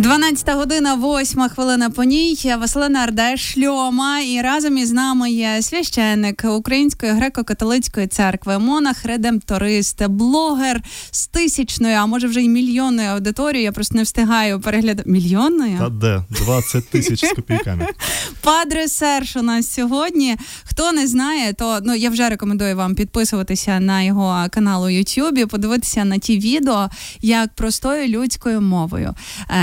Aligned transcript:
12 0.00 0.54
година, 0.54 0.94
8 0.94 1.48
хвилина 1.48 1.90
по 1.90 2.04
ній. 2.04 2.54
Василина 2.58 3.00
Арде 3.00 3.36
Шльома. 3.36 4.20
І 4.20 4.40
разом 4.42 4.78
із 4.78 4.92
нами 4.92 5.30
є 5.30 5.62
священник 5.62 6.44
Української 6.44 7.12
греко-католицької 7.12 8.06
церкви, 8.06 8.58
монах, 8.58 9.04
редемторист, 9.04 10.06
блогер 10.06 10.82
з 11.10 11.26
тисячною, 11.26 11.96
а 11.96 12.06
може 12.06 12.26
вже 12.26 12.42
й 12.42 12.48
мільйонною 12.48 13.08
аудиторією. 13.08 13.64
Я 13.64 13.72
просто 13.72 13.94
не 13.94 14.02
встигаю 14.02 14.60
переглядати. 14.60 15.10
Мільйонною? 15.10 15.78
Та 15.78 15.88
де 15.88 16.24
20 16.30 16.88
тисяч 16.88 17.24
з 17.24 17.32
копійками. 17.32 17.86
Падре 18.40 18.88
Серж 18.88 19.36
у 19.36 19.42
нас 19.42 19.72
сьогодні. 19.72 20.36
Хто 20.64 20.92
не 20.92 21.06
знає, 21.06 21.52
то 21.52 21.78
ну 21.82 21.94
я 21.94 22.10
вже 22.10 22.28
рекомендую 22.28 22.76
вам 22.76 22.94
підписуватися 22.94 23.80
на 23.80 24.02
його 24.02 24.46
канал 24.50 24.84
у 24.84 24.88
Ютубі, 24.88 25.46
подивитися 25.46 26.04
на 26.04 26.18
ті 26.18 26.38
відео 26.38 26.88
як 27.22 27.54
простою 27.54 28.08
людською 28.08 28.60
мовою. 28.60 29.14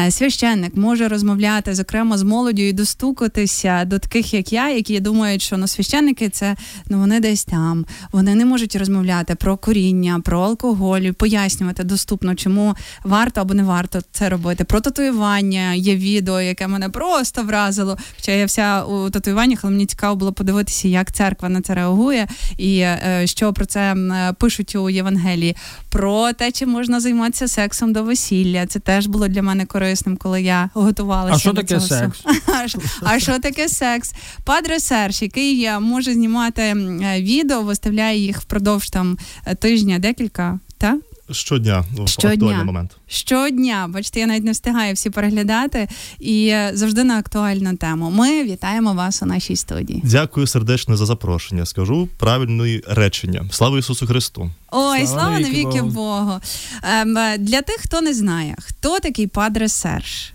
Е, 0.05 0.11
священник 0.27 0.75
може 0.75 1.07
розмовляти 1.07 1.75
зокрема 1.75 2.17
з 2.17 2.23
молоддю 2.23 2.61
і 2.61 2.73
достукатися 2.73 3.85
до 3.85 3.99
таких, 3.99 4.33
як 4.33 4.53
я, 4.53 4.69
які 4.69 4.99
думають, 4.99 5.41
що 5.41 5.57
ну, 5.57 5.67
священники 5.67 6.29
це 6.29 6.55
ну 6.89 6.99
вони 6.99 7.19
десь 7.19 7.45
там. 7.45 7.85
Вони 8.11 8.35
не 8.35 8.45
можуть 8.45 8.75
розмовляти 8.75 9.35
про 9.35 9.57
коріння, 9.57 10.21
про 10.25 10.41
алкоголь, 10.41 11.11
пояснювати 11.11 11.83
доступно, 11.83 12.35
чому 12.35 12.75
варто 13.03 13.41
або 13.41 13.53
не 13.53 13.63
варто 13.63 13.99
це 14.11 14.29
робити. 14.29 14.63
Про 14.63 14.79
татуювання 14.81 15.73
є 15.73 15.95
відео, 15.95 16.41
яке 16.41 16.67
мене 16.67 16.89
просто 16.89 17.43
вразило. 17.43 17.97
Хоча 18.15 18.31
я 18.31 18.45
вся 18.45 18.83
у 18.83 19.09
татуюваннях, 19.09 19.59
але 19.63 19.71
мені 19.71 19.85
цікаво 19.85 20.15
було 20.15 20.33
подивитися, 20.33 20.87
як 20.87 21.11
церква 21.11 21.49
на 21.49 21.61
це 21.61 21.75
реагує, 21.75 22.27
і 22.57 22.79
е, 22.79 23.21
що 23.25 23.53
про 23.53 23.65
це 23.65 23.95
пишуть 24.39 24.75
у 24.75 24.89
Євангелії. 24.89 25.55
Про 25.89 26.33
те, 26.33 26.51
чи 26.51 26.65
можна 26.65 26.99
займатися 26.99 27.47
сексом 27.47 27.93
до 27.93 28.03
весілля. 28.03 28.65
Це 28.65 28.79
теж 28.79 29.07
було 29.07 29.27
для 29.27 29.41
мене 29.41 29.65
корисним 30.07 30.17
коли 30.17 30.41
я 30.41 30.69
готувалася. 30.73 31.35
А 31.35 31.39
що 31.39 31.53
таке 31.53 31.79
секс? 31.79 32.23
А 33.01 33.19
що 33.19 33.39
таке 33.39 33.69
секс? 33.69 34.13
Падре 34.43 34.79
Серж, 34.79 35.21
який 35.21 35.69
може 35.79 36.13
знімати 36.13 36.73
відео, 37.19 37.61
виставляє 37.61 38.19
їх 38.19 38.41
впродовж 38.41 38.89
там 38.89 39.17
тижня, 39.59 39.99
декілька. 39.99 40.59
та? 40.77 40.97
Щодня 41.31 41.83
в 41.91 42.09
Щодня. 42.09 42.31
актуальний 42.33 42.65
момент. 42.65 42.97
Щодня, 43.07 43.87
бачите, 43.93 44.19
я 44.19 44.27
навіть 44.27 44.43
не 44.43 44.51
встигаю 44.51 44.93
всі 44.93 45.09
переглядати 45.09 45.87
і 46.19 46.55
завжди 46.73 47.03
на 47.03 47.17
актуальну 47.17 47.75
тему. 47.77 48.11
Ми 48.11 48.43
вітаємо 48.43 48.93
вас 48.93 49.23
у 49.23 49.25
нашій 49.25 49.55
студії. 49.55 50.01
Дякую 50.05 50.47
сердечно 50.47 50.97
за 50.97 51.05
запрошення. 51.05 51.65
Скажу 51.65 52.07
правильне 52.17 52.81
речення. 52.87 53.45
Слава 53.51 53.79
Ісусу 53.79 54.07
Христу! 54.07 54.51
Ой, 54.71 55.07
слава, 55.07 55.07
слава 55.07 55.39
навіки 55.39 55.81
Богу! 55.81 55.89
Богу. 55.91 56.39
Ем, 56.83 57.13
для 57.39 57.61
тих, 57.61 57.75
хто 57.79 58.01
не 58.01 58.13
знає, 58.13 58.55
хто 58.59 58.99
такий 58.99 59.27
Падре 59.27 59.69
Серж. 59.69 60.33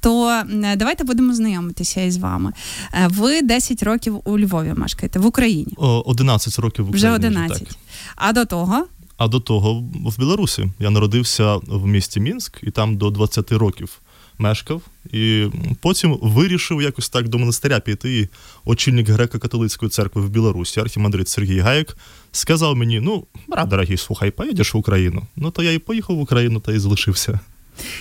То 0.00 0.42
давайте 0.76 1.04
будемо 1.04 1.34
знайомитися 1.34 2.00
із 2.00 2.16
вами. 2.16 2.52
Е, 2.94 3.08
ви 3.10 3.42
10 3.42 3.82
років 3.82 4.20
у 4.24 4.38
Львові 4.38 4.72
мешкаєте 4.76 5.18
в 5.18 5.26
Україні. 5.26 5.72
О, 5.76 6.02
11 6.06 6.58
років 6.58 6.84
в 6.84 6.88
Україні. 6.88 7.08
Вже 7.08 7.14
11. 7.14 7.58
Так. 7.58 7.76
А 8.16 8.32
до 8.32 8.44
того 8.44 8.86
а 9.20 9.28
до 9.28 9.40
того 9.40 9.84
в 9.94 10.18
Білорусі 10.18 10.70
я 10.78 10.90
народився 10.90 11.56
в 11.56 11.86
місті 11.86 12.20
Мінськ 12.20 12.58
і 12.62 12.70
там 12.70 12.96
до 12.96 13.10
20 13.10 13.52
років 13.52 14.00
мешкав. 14.38 14.82
І 15.12 15.46
потім 15.80 16.18
вирішив 16.22 16.82
якось 16.82 17.08
так 17.08 17.28
до 17.28 17.38
монастиря 17.38 17.80
піти. 17.80 18.18
І 18.20 18.28
очільник 18.64 19.08
греко-католицької 19.08 19.88
церкви 19.88 20.22
в 20.22 20.28
Білорусі, 20.28 20.80
архімандрит 20.80 21.28
Сергій 21.28 21.58
Гаєк, 21.58 21.96
сказав 22.32 22.76
мені: 22.76 23.00
ну, 23.00 23.26
брат 23.48 23.68
дорогий, 23.68 23.96
слухай, 23.96 24.30
поїдеш 24.30 24.74
в 24.74 24.76
Україну. 24.76 25.26
Ну 25.36 25.50
то 25.50 25.62
я 25.62 25.72
і 25.72 25.78
поїхав 25.78 26.16
в 26.16 26.20
Україну 26.20 26.60
та 26.60 26.72
і 26.72 26.78
залишився. 26.78 27.40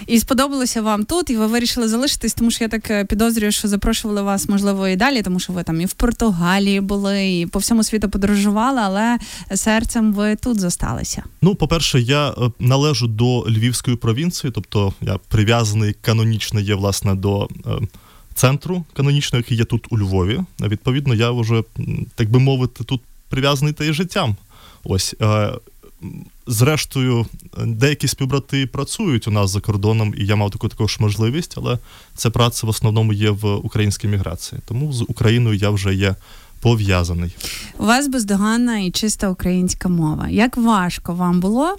І 0.07 0.19
сподобалося 0.19 0.81
вам 0.81 1.05
тут, 1.05 1.29
і 1.29 1.37
ви 1.37 1.47
вирішили 1.47 1.87
залишитись, 1.87 2.33
тому 2.33 2.51
що 2.51 2.63
я 2.63 2.67
так 2.67 2.91
е, 2.91 3.05
підозрюю, 3.05 3.51
що 3.51 3.67
запрошували 3.67 4.21
вас, 4.21 4.49
можливо, 4.49 4.87
і 4.87 4.95
далі, 4.95 5.21
тому 5.21 5.39
що 5.39 5.53
ви 5.53 5.63
там 5.63 5.81
і 5.81 5.85
в 5.85 5.93
Португалії 5.93 6.81
були, 6.81 7.39
і 7.39 7.45
по 7.45 7.59
всьому 7.59 7.83
світу 7.83 8.09
подорожували, 8.09 8.81
але 8.81 9.17
серцем 9.55 10.13
ви 10.13 10.35
тут 10.35 10.59
зосталися. 10.59 11.23
Ну, 11.41 11.55
по-перше, 11.55 11.99
я 11.99 12.29
е, 12.29 12.33
належу 12.59 13.07
до 13.07 13.45
Львівської 13.49 13.97
провінції, 13.97 14.51
тобто 14.55 14.93
я 15.01 15.17
прив'язаний 15.27 15.95
канонічно 16.01 16.59
є 16.59 16.75
власне 16.75 17.15
до. 17.15 17.47
Е, 17.65 17.87
центру 18.39 18.83
канонічного, 18.93 19.39
який 19.39 19.57
є 19.57 19.65
тут 19.65 19.87
у 19.89 19.97
Львові. 19.97 20.39
Відповідно, 20.61 21.13
я 21.13 21.31
вже, 21.31 21.63
так 22.15 22.29
би 22.29 22.39
мовити, 22.39 22.83
тут 22.83 23.01
прив'язаний 23.29 23.73
та 23.73 23.83
й 23.85 23.93
життям. 23.93 24.35
Ось 24.83 25.15
Зрештою, 26.49 27.25
деякі 27.65 28.07
співбрати 28.07 28.67
працюють 28.67 29.27
у 29.27 29.31
нас 29.31 29.51
за 29.51 29.61
кордоном, 29.61 30.13
і 30.17 30.25
я 30.25 30.35
мав 30.35 30.51
таку 30.51 30.67
також 30.67 30.99
можливість, 30.99 31.53
але 31.57 31.77
ця 32.15 32.29
праця 32.29 32.67
в 32.67 32.69
основному 32.69 33.13
є 33.13 33.29
в 33.29 33.55
українській 33.55 34.07
міграції. 34.07 34.61
Тому 34.65 34.93
з 34.93 35.01
Україною 35.07 35.55
я 35.55 35.69
вже 35.69 35.95
є 35.95 36.15
пов'язаний. 36.61 37.35
У 37.79 37.85
вас 37.85 38.07
бездоганна 38.07 38.79
і 38.79 38.91
чиста 38.91 39.29
українська 39.29 39.89
мова. 39.89 40.29
Як 40.29 40.57
важко 40.57 41.13
вам 41.13 41.39
було 41.39 41.75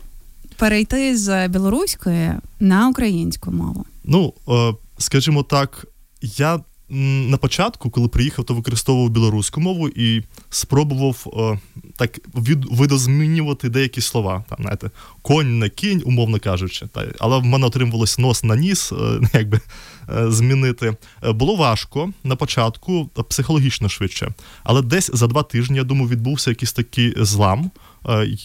перейти 0.57 1.17
з 1.17 1.49
білоруської 1.49 2.33
на 2.61 2.89
українську 2.89 3.51
мову? 3.51 3.85
Ну, 4.05 4.33
е, 4.49 4.75
скажімо 4.99 5.43
так, 5.43 5.87
я 6.23 6.61
на 6.91 7.37
початку, 7.37 7.91
коли 7.91 8.09
приїхав, 8.09 8.45
то 8.45 8.55
використовував 8.55 9.11
білоруську 9.11 9.61
мову 9.61 9.89
і 9.89 10.23
спробував 10.51 11.23
о, 11.27 11.59
так 11.97 12.19
від, 12.35 12.65
видозмінювати 12.65 13.69
деякі 13.69 14.01
слова. 14.01 14.45
Там, 14.49 14.59
знаєте, 14.61 14.91
конь 15.23 15.59
на 15.59 15.69
кінь, 15.69 16.03
умовно 16.07 16.39
кажучи. 16.41 16.87
Та, 16.87 17.07
але 17.19 17.39
в 17.39 17.45
мене 17.45 17.67
отримувалось 17.67 18.19
нос 18.19 18.45
на 18.45 18.57
ніс, 18.57 18.93
е, 18.93 18.97
якби 19.33 19.61
е, 20.09 20.31
змінити. 20.31 20.97
Е, 21.25 21.33
було 21.33 21.57
важко 21.57 22.13
на 22.25 22.37
початку, 22.37 23.11
психологічно 23.29 23.89
швидше. 23.89 24.33
Але 24.63 24.83
десь 24.83 25.11
за 25.15 25.27
два 25.27 25.43
тижні, 25.43 25.77
я 25.77 25.85
думаю, 25.85 26.09
відбувся 26.09 26.51
якийсь 26.51 26.73
такий 26.73 27.15
злам. 27.17 27.71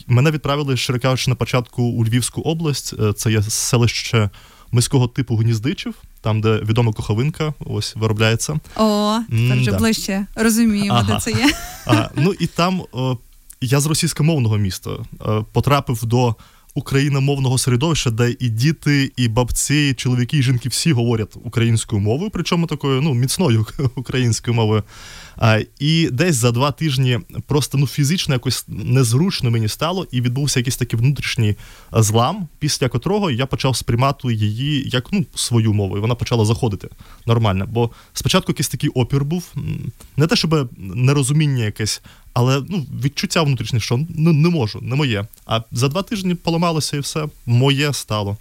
Мене 0.08 0.32
відправили, 0.32 0.78
щиро 0.78 1.00
кажучи, 1.00 1.30
на 1.30 1.36
початку 1.36 1.84
у 1.84 2.06
Львівську 2.06 2.42
область. 2.42 2.94
Це 3.16 3.32
є 3.32 3.42
селище 3.42 4.30
міського 4.72 5.08
типу 5.08 5.36
Гніздичів 5.36 5.96
там, 6.26 6.42
де 6.42 6.58
відома 6.58 6.94
куховинка, 6.94 7.54
ось 7.66 7.96
виробляється. 7.96 8.60
О, 8.76 9.20
тепер 9.30 9.58
вже 9.58 9.72
да. 9.72 9.78
ближче 9.78 10.26
розуміємо, 10.36 10.98
ага. 10.98 11.14
де 11.14 11.20
це 11.20 11.32
є. 11.32 11.54
А, 11.86 12.10
Ну 12.16 12.34
і 12.40 12.48
там 12.48 12.82
о, 12.92 13.18
я 13.62 13.80
з 13.80 13.86
російськомовного 13.86 14.58
міста 14.58 14.92
о, 15.20 15.44
потрапив 15.44 16.06
до 16.06 16.36
україномовного 16.76 17.58
середовища, 17.58 18.10
де 18.10 18.36
і 18.40 18.50
діти, 18.50 19.12
і 19.18 19.28
бабці, 19.28 19.90
і 19.90 19.94
чоловіки, 19.94 20.38
і 20.38 20.44
жінки 20.44 20.70
всі 20.70 20.94
говорять 20.94 21.38
українською 21.44 22.02
мовою, 22.02 22.30
причому 22.34 22.68
такою 22.68 23.02
ну, 23.02 23.14
міцною 23.14 23.66
українською 23.96 24.56
мовою. 24.56 24.84
І 25.80 26.10
десь 26.12 26.36
за 26.36 26.52
два 26.52 26.72
тижні 26.72 27.20
просто 27.48 27.78
ну 27.78 27.88
фізично 27.88 28.36
якось 28.36 28.66
незручно 28.68 29.52
мені 29.52 29.68
стало, 29.68 30.08
і 30.12 30.22
відбувся 30.22 30.60
якийсь 30.60 30.78
такий 30.78 31.00
внутрішній 31.00 31.56
злам, 31.92 32.48
після 32.60 32.90
котрого 32.90 33.32
я 33.32 33.46
почав 33.46 33.76
сприймати 33.76 34.34
її 34.34 34.90
як 34.90 35.12
ну 35.12 35.26
свою 35.36 35.74
мову, 35.74 35.98
і 35.98 36.00
вона 36.00 36.16
почала 36.16 36.46
заходити 36.46 36.90
нормально. 37.26 37.66
Бо 37.70 37.90
спочатку 38.14 38.52
якийсь 38.52 38.70
такий 38.70 38.90
опір 38.90 39.26
був, 39.26 39.54
не 40.18 40.28
те, 40.28 40.36
щоб 40.36 40.70
нерозуміння 40.78 41.64
якесь, 41.64 42.02
але 42.34 42.64
ну 42.70 42.86
відчуття 43.04 43.42
внутрішнє, 43.42 43.80
що 43.80 44.00
ну 44.10 44.34
не 44.34 44.50
можу, 44.50 44.80
не 44.82 44.96
моє. 44.96 45.26
А 45.46 45.62
за 45.72 45.88
два 45.88 46.02
тижні 46.02 46.36
поламалося 46.36 46.98
і 46.98 47.00
все 47.00 47.28
моє 47.46 47.94
стало. 47.94 48.38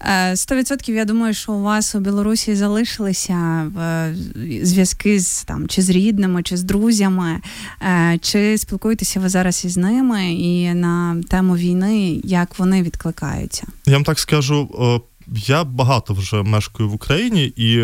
Е, 0.00 0.36
сто 0.36 0.54
відсотків 0.54 0.94
я 0.94 1.04
думаю, 1.04 1.34
що 1.34 1.52
у 1.52 1.62
вас 1.62 1.94
у 1.94 2.00
Білорусі 2.00 2.54
залишилися 2.54 3.34
е, 3.34 4.16
зв'язки 4.62 5.20
з 5.20 5.44
там 5.44 5.68
чи 5.68 5.82
з 5.82 5.90
рідними, 5.90 6.42
чи 6.42 6.56
з 6.56 6.62
друзями, 6.62 7.40
е, 7.82 8.18
чи 8.22 8.58
спілкуєтеся 8.58 9.20
ви 9.20 9.28
зараз 9.28 9.64
із 9.64 9.76
ними 9.76 10.32
і 10.32 10.74
на 10.74 11.22
тему 11.28 11.56
війни, 11.56 12.20
як 12.24 12.58
вони 12.58 12.82
відкликаються? 12.82 13.66
Я 13.86 13.92
вам 13.92 14.04
так 14.04 14.18
скажу. 14.18 14.68
Я 15.30 15.64
багато 15.64 16.14
вже 16.14 16.42
мешкаю 16.42 16.90
в 16.90 16.94
Україні, 16.94 17.44
і 17.44 17.82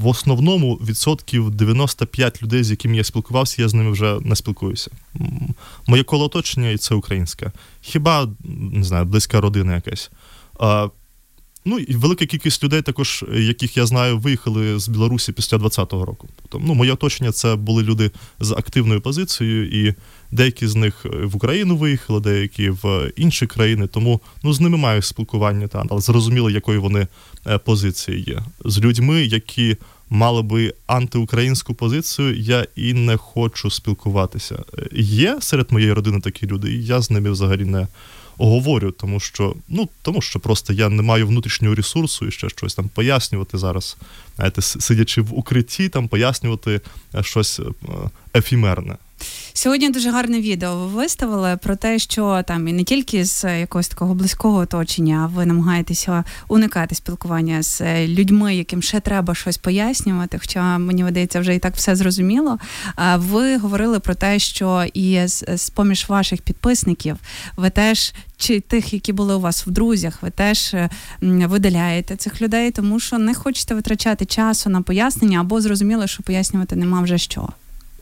в 0.00 0.06
основному 0.06 0.74
відсотків 0.74 1.50
95 1.50 2.42
людей, 2.42 2.64
з 2.64 2.70
якими 2.70 2.96
я 2.96 3.04
спілкувався, 3.04 3.62
я 3.62 3.68
з 3.68 3.74
ними 3.74 3.90
вже 3.90 4.18
не 4.20 4.36
спілкуюся. 4.36 4.90
Моє 5.86 6.02
коло 6.02 6.24
оточення 6.24 6.68
і 6.68 6.76
це 6.76 6.94
українське. 6.94 7.52
Хіба 7.80 8.28
не 8.72 8.84
знаю, 8.84 9.04
близька 9.04 9.40
родина 9.40 9.74
якась. 9.74 10.10
Ну 11.66 11.78
і 11.78 11.94
велика 11.94 12.26
кількість 12.26 12.64
людей, 12.64 12.82
також 12.82 13.24
яких 13.34 13.76
я 13.76 13.86
знаю, 13.86 14.18
виїхали 14.18 14.78
з 14.78 14.88
Білорусі 14.88 15.32
після 15.32 15.56
20-го 15.56 16.04
року. 16.04 16.28
Тобто, 16.42 16.66
ну, 16.66 16.74
моє 16.74 16.92
оточення 16.92 17.32
це 17.32 17.56
були 17.56 17.82
люди 17.82 18.10
з 18.40 18.52
активною 18.52 19.00
позицією, 19.00 19.86
і 19.86 19.94
деякі 20.32 20.66
з 20.66 20.74
них 20.74 21.06
в 21.22 21.36
Україну 21.36 21.76
виїхали, 21.76 22.20
деякі 22.20 22.70
в 22.70 23.12
інші 23.16 23.46
країни. 23.46 23.86
Тому 23.86 24.20
ну 24.42 24.52
з 24.52 24.60
ними 24.60 24.78
маю 24.78 25.02
спілкування, 25.02 25.68
та 25.68 25.84
але 25.90 26.00
зрозуміло, 26.00 26.50
якої 26.50 26.78
вони 26.78 27.06
е, 27.46 27.58
позиції 27.58 28.24
є 28.26 28.42
з 28.64 28.78
людьми, 28.78 29.24
які 29.24 29.76
мали 30.10 30.42
би 30.42 30.74
антиукраїнську 30.86 31.74
позицію. 31.74 32.36
Я 32.36 32.66
і 32.76 32.92
не 32.92 33.16
хочу 33.16 33.70
спілкуватися. 33.70 34.58
Є 34.96 35.38
серед 35.40 35.72
моєї 35.72 35.92
родини 35.92 36.20
такі 36.20 36.46
люди, 36.46 36.72
і 36.72 36.84
я 36.84 37.00
з 37.00 37.10
ними 37.10 37.30
взагалі 37.30 37.64
не 37.64 37.86
говорю, 38.38 38.90
тому 38.90 39.20
що 39.20 39.54
ну 39.68 39.88
тому 40.02 40.22
що 40.22 40.40
просто 40.40 40.72
я 40.72 40.88
не 40.88 41.02
маю 41.02 41.26
внутрішнього 41.26 41.74
ресурсу 41.74 42.26
і 42.26 42.30
ще 42.30 42.48
щось 42.48 42.74
там 42.74 42.88
пояснювати 42.88 43.58
зараз. 43.58 43.96
Знаєте, 44.36 44.62
сидячи 44.62 45.20
в 45.20 45.38
укритті, 45.38 45.88
там 45.88 46.08
пояснювати 46.08 46.80
е, 47.14 47.22
щось 47.22 47.60
ефімерне. 48.34 48.96
Сьогодні 49.52 49.90
дуже 49.90 50.10
гарне 50.10 50.40
відео 50.40 50.76
ви 50.76 50.86
виставили 50.86 51.56
про 51.56 51.76
те, 51.76 51.98
що 51.98 52.42
там 52.46 52.68
і 52.68 52.72
не 52.72 52.84
тільки 52.84 53.24
з 53.24 53.60
якогось 53.60 53.88
такого 53.88 54.14
близького 54.14 54.58
оточення, 54.58 55.20
а 55.24 55.36
ви 55.36 55.46
намагаєтеся 55.46 56.24
уникати 56.48 56.94
спілкування 56.94 57.62
з 57.62 58.06
людьми, 58.06 58.56
яким 58.56 58.82
ще 58.82 59.00
треба 59.00 59.34
щось 59.34 59.58
пояснювати. 59.58 60.38
Хоча 60.38 60.78
мені 60.78 61.04
видається, 61.04 61.40
вже 61.40 61.54
і 61.54 61.58
так 61.58 61.76
все 61.76 61.96
зрозуміло. 61.96 62.58
Ви 63.16 63.56
говорили 63.58 64.00
про 64.00 64.14
те, 64.14 64.38
що 64.38 64.84
і 64.94 65.26
з 65.26 65.70
поміж 65.70 66.08
ваших 66.08 66.42
підписників 66.42 67.16
ви 67.56 67.70
теж. 67.70 68.14
Чи 68.36 68.60
тих, 68.60 68.92
які 68.92 69.12
були 69.12 69.34
у 69.34 69.40
вас 69.40 69.66
в 69.66 69.70
друзях, 69.70 70.22
ви 70.22 70.30
теж 70.30 70.76
видаляєте 71.20 72.16
цих 72.16 72.42
людей, 72.42 72.70
тому 72.70 73.00
що 73.00 73.18
не 73.18 73.34
хочете 73.34 73.74
витрачати 73.74 74.24
часу 74.24 74.70
на 74.70 74.82
пояснення 74.82 75.40
або 75.40 75.60
зрозуміло, 75.60 76.06
що 76.06 76.22
пояснювати 76.22 76.76
нема 76.76 77.00
вже 77.00 77.18
що. 77.18 77.48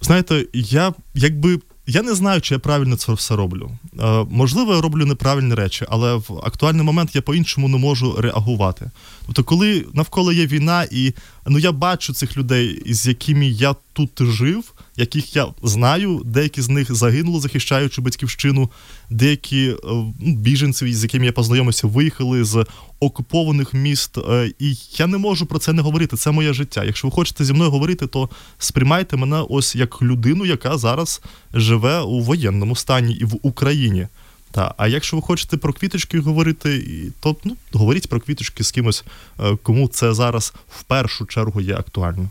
Знаєте, 0.03 0.47
я 0.55 0.93
якби. 1.15 1.61
Я 1.87 2.03
не 2.03 2.15
знаю, 2.15 2.41
чи 2.41 2.55
я 2.55 2.59
правильно 2.59 2.97
це 2.97 3.13
все 3.13 3.37
роблю. 3.37 3.71
Е, 4.01 4.27
можливо, 4.31 4.75
я 4.75 4.81
роблю 4.81 5.07
неправильні 5.07 5.55
речі, 5.55 5.87
але 5.89 6.15
в 6.15 6.41
актуальний 6.45 6.83
момент 6.83 7.15
я 7.15 7.23
по-іншому 7.23 7.69
не 7.69 7.79
можу 7.79 8.17
реагувати. 8.19 8.91
Тобто, 9.27 9.45
коли 9.45 9.87
навколо 9.95 10.33
є 10.33 10.47
війна, 10.47 10.87
і 10.91 11.13
ну 11.47 11.59
я 11.59 11.73
бачу 11.73 12.13
цих 12.13 12.37
людей, 12.37 12.83
з 12.87 13.07
якими 13.07 13.47
я 13.47 13.75
тут 13.93 14.11
жив, 14.21 14.73
яких 15.03 15.37
я 15.37 15.47
знаю, 15.63 16.23
деякі 16.25 16.63
з 16.63 16.69
них 16.69 16.95
загинули, 16.95 17.41
захищаючи 17.41 18.01
батьківщину, 18.01 18.71
деякі 19.11 19.69
е, 19.69 19.77
ну, 19.85 20.37
біженці, 20.37 20.95
з 20.95 21.03
якими 21.03 21.27
я 21.27 21.33
познайомився, 21.33 21.87
виїхали 21.87 22.45
з 22.45 22.67
окупованих 23.01 23.75
міст. 23.75 24.19
Е, 24.19 24.53
і 24.59 24.77
я 24.99 25.07
не 25.07 25.19
можу 25.19 25.47
про 25.47 25.59
це 25.59 25.73
не 25.73 25.83
говорити. 25.83 26.17
Це 26.17 26.31
моє 26.31 26.53
життя. 26.53 26.85
Якщо 26.85 27.09
ви 27.09 27.15
хочете 27.15 27.45
зі 27.45 27.53
мною 27.53 27.71
говорити, 27.71 28.07
то 28.07 28.29
сприймайте 28.59 29.17
мене 29.17 29.45
ось 29.49 29.77
як 29.77 30.03
людину, 30.03 30.47
яка 30.47 30.79
зараз 30.79 31.23
живе 31.55 32.01
у 32.01 32.21
воєнному 32.21 32.77
стані 32.77 33.15
і 33.15 33.25
в 33.25 33.39
Україні. 33.43 34.07
Та, 34.53 34.75
а 34.77 34.89
якщо 34.89 35.17
ви 35.17 35.23
хочете 35.23 35.57
про 35.57 35.73
квіточки 35.73 36.21
говорити, 36.21 36.87
то 37.21 37.37
ну, 37.45 37.57
говоріть 37.73 38.09
про 38.09 38.21
квіточки 38.21 38.65
з 38.65 38.71
кимось, 38.71 39.05
е, 39.41 39.57
кому 39.63 39.89
це 39.89 40.15
зараз 40.15 40.55
в 40.69 40.83
першу 40.83 41.27
чергу 41.27 41.61
є 41.61 41.75
актуально. 41.75 42.31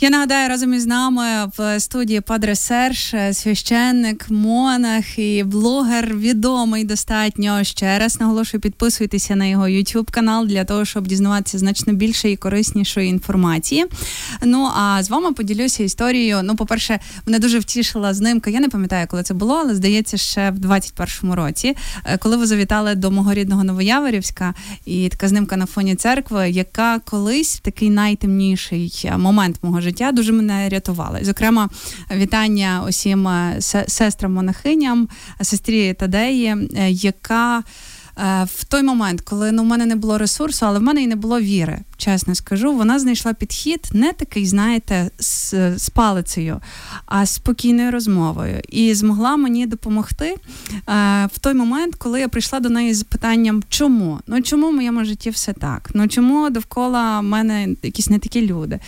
Я 0.00 0.10
нагадаю 0.10 0.48
разом 0.48 0.74
із 0.74 0.86
нами 0.86 1.50
в 1.58 1.80
студії 1.80 2.20
Падре 2.20 2.56
Серж, 2.56 3.14
священник, 3.32 4.30
монах 4.30 5.18
і 5.18 5.44
блогер 5.44 6.16
відомий 6.16 6.84
достатньо. 6.84 7.64
Ще 7.64 7.98
раз 7.98 8.20
наголошую, 8.20 8.60
підписуйтеся 8.60 9.36
на 9.36 9.46
його 9.46 9.64
YouTube 9.64 10.10
канал 10.10 10.46
для 10.46 10.64
того, 10.64 10.84
щоб 10.84 11.06
дізнаватися 11.06 11.58
значно 11.58 11.92
більше 11.92 12.30
і 12.30 12.36
кориснішої 12.36 13.08
інформації. 13.08 13.86
Ну 14.42 14.70
а 14.76 15.02
з 15.02 15.10
вами 15.10 15.32
поділюся 15.32 15.82
історією. 15.82 16.40
Ну, 16.42 16.56
по-перше, 16.56 17.00
мене 17.26 17.38
дуже 17.38 17.58
втішила 17.58 18.14
знимка. 18.14 18.50
Я 18.50 18.60
не 18.60 18.68
пам'ятаю, 18.68 19.06
коли 19.10 19.22
це 19.22 19.34
було, 19.34 19.54
але 19.54 19.74
здається, 19.74 20.16
ще 20.16 20.50
в 20.50 20.58
21-му 20.58 21.34
році, 21.34 21.76
е, 22.04 22.18
коли 22.18 22.36
ви 22.36 22.46
завітали 22.46 22.94
до 22.94 23.10
мого 23.10 23.34
рідного 23.34 23.64
Новояворівська, 23.64 24.54
і 24.84 25.08
така 25.08 25.28
знимка 25.28 25.56
на 25.56 25.66
фоні 25.66 25.94
церкви, 25.94 26.50
яка 26.50 26.98
колись 26.98 27.60
такий 27.60 27.90
найтемніший 27.90 29.10
момент 29.18 29.45
момент 29.46 29.58
мого 29.62 29.80
життя 29.80 30.12
дуже 30.12 30.32
мене 30.32 30.68
рятували. 30.68 31.20
Зокрема, 31.22 31.68
вітання 32.16 32.84
усім 32.88 33.28
е, 33.28 33.56
сестрам-монахиням, 33.88 35.08
сестрі 35.42 35.94
Тадеї, 35.94 36.46
е, 36.46 36.90
яка 36.90 37.58
е, 37.58 38.46
в 38.54 38.64
той 38.64 38.82
момент, 38.82 39.20
коли 39.20 39.52
ну, 39.52 39.62
в 39.62 39.66
мене 39.66 39.86
не 39.86 39.96
було 39.96 40.18
ресурсу, 40.18 40.66
але 40.66 40.78
в 40.78 40.82
мене 40.82 41.02
і 41.02 41.06
не 41.06 41.16
було 41.16 41.40
віри, 41.40 41.78
чесно 41.96 42.34
скажу, 42.34 42.72
вона 42.72 42.98
знайшла 42.98 43.34
підхід 43.34 43.88
не 43.92 44.12
такий, 44.12 44.46
знаєте, 44.46 45.10
з, 45.18 45.54
з 45.78 45.90
палицею, 45.90 46.60
а 47.06 47.26
спокійною 47.26 47.90
розмовою. 47.90 48.60
І 48.68 48.94
змогла 48.94 49.36
мені 49.36 49.66
допомогти 49.66 50.34
е, 50.34 50.36
в 51.32 51.38
той 51.38 51.54
момент, 51.54 51.94
коли 51.94 52.20
я 52.20 52.28
прийшла 52.28 52.60
до 52.60 52.68
неї 52.68 52.94
з 52.94 53.02
питанням, 53.02 53.62
чому? 53.68 54.20
Ну 54.26 54.42
чому 54.42 54.68
в 54.68 54.72
моєму 54.72 55.04
житті 55.04 55.30
все 55.30 55.52
так? 55.52 55.90
Ну 55.94 56.08
чому 56.08 56.50
довкола 56.50 57.22
мене 57.22 57.68
якісь 57.82 58.10
не 58.10 58.18
такі 58.18 58.46
люди? 58.46 58.80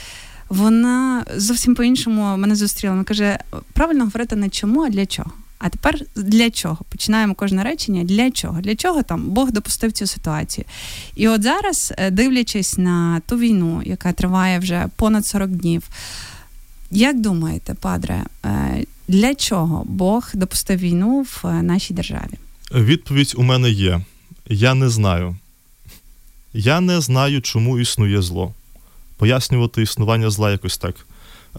Вона 0.48 1.24
зовсім 1.36 1.74
по-іншому 1.74 2.36
мене 2.36 2.54
зустріла. 2.56 2.92
Вона 2.92 3.04
каже: 3.04 3.38
правильно 3.72 4.04
говорити 4.04 4.36
не 4.36 4.48
чому, 4.48 4.82
а 4.82 4.88
для 4.88 5.06
чого. 5.06 5.30
А 5.58 5.68
тепер 5.68 6.00
для 6.16 6.50
чого? 6.50 6.78
Починаємо 6.88 7.34
кожне 7.34 7.64
речення. 7.64 8.04
Для 8.04 8.30
чого? 8.30 8.60
Для 8.60 8.76
чого 8.76 9.02
там 9.02 9.22
Бог 9.22 9.52
допустив 9.52 9.92
цю 9.92 10.06
ситуацію? 10.06 10.64
І 11.16 11.28
от 11.28 11.42
зараз, 11.42 11.92
е, 11.98 12.10
дивлячись 12.10 12.78
на 12.78 13.20
ту 13.26 13.38
війну, 13.38 13.82
яка 13.84 14.12
триває 14.12 14.58
вже 14.58 14.86
понад 14.96 15.26
40 15.26 15.50
днів, 15.50 15.88
як 16.90 17.20
думаєте, 17.20 17.74
падре, 17.74 18.24
е, 18.44 18.84
для 19.08 19.34
чого 19.34 19.84
Бог 19.86 20.30
допустив 20.34 20.78
війну 20.78 21.22
в 21.22 21.46
е, 21.46 21.62
нашій 21.62 21.94
державі? 21.94 22.34
Відповідь 22.74 23.34
у 23.36 23.42
мене 23.42 23.70
є: 23.70 24.00
я 24.46 24.74
не 24.74 24.88
знаю. 24.88 25.36
Я 26.52 26.80
не 26.80 27.00
знаю, 27.00 27.42
чому 27.42 27.78
існує 27.78 28.22
зло 28.22 28.54
пояснювати 29.18 29.82
існування 29.82 30.30
зла 30.30 30.50
якось 30.50 30.78
так. 30.78 30.94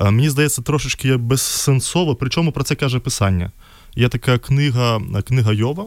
Мені 0.01 0.29
здається, 0.29 0.61
трошечки 0.61 1.17
безсенсово, 1.17 2.15
причому 2.15 2.51
про 2.51 2.63
це 2.63 2.75
каже 2.75 2.99
писання. 2.99 3.51
Є 3.95 4.09
така 4.09 4.37
книга 4.37 5.01
книга 5.25 5.53
Йова, 5.53 5.85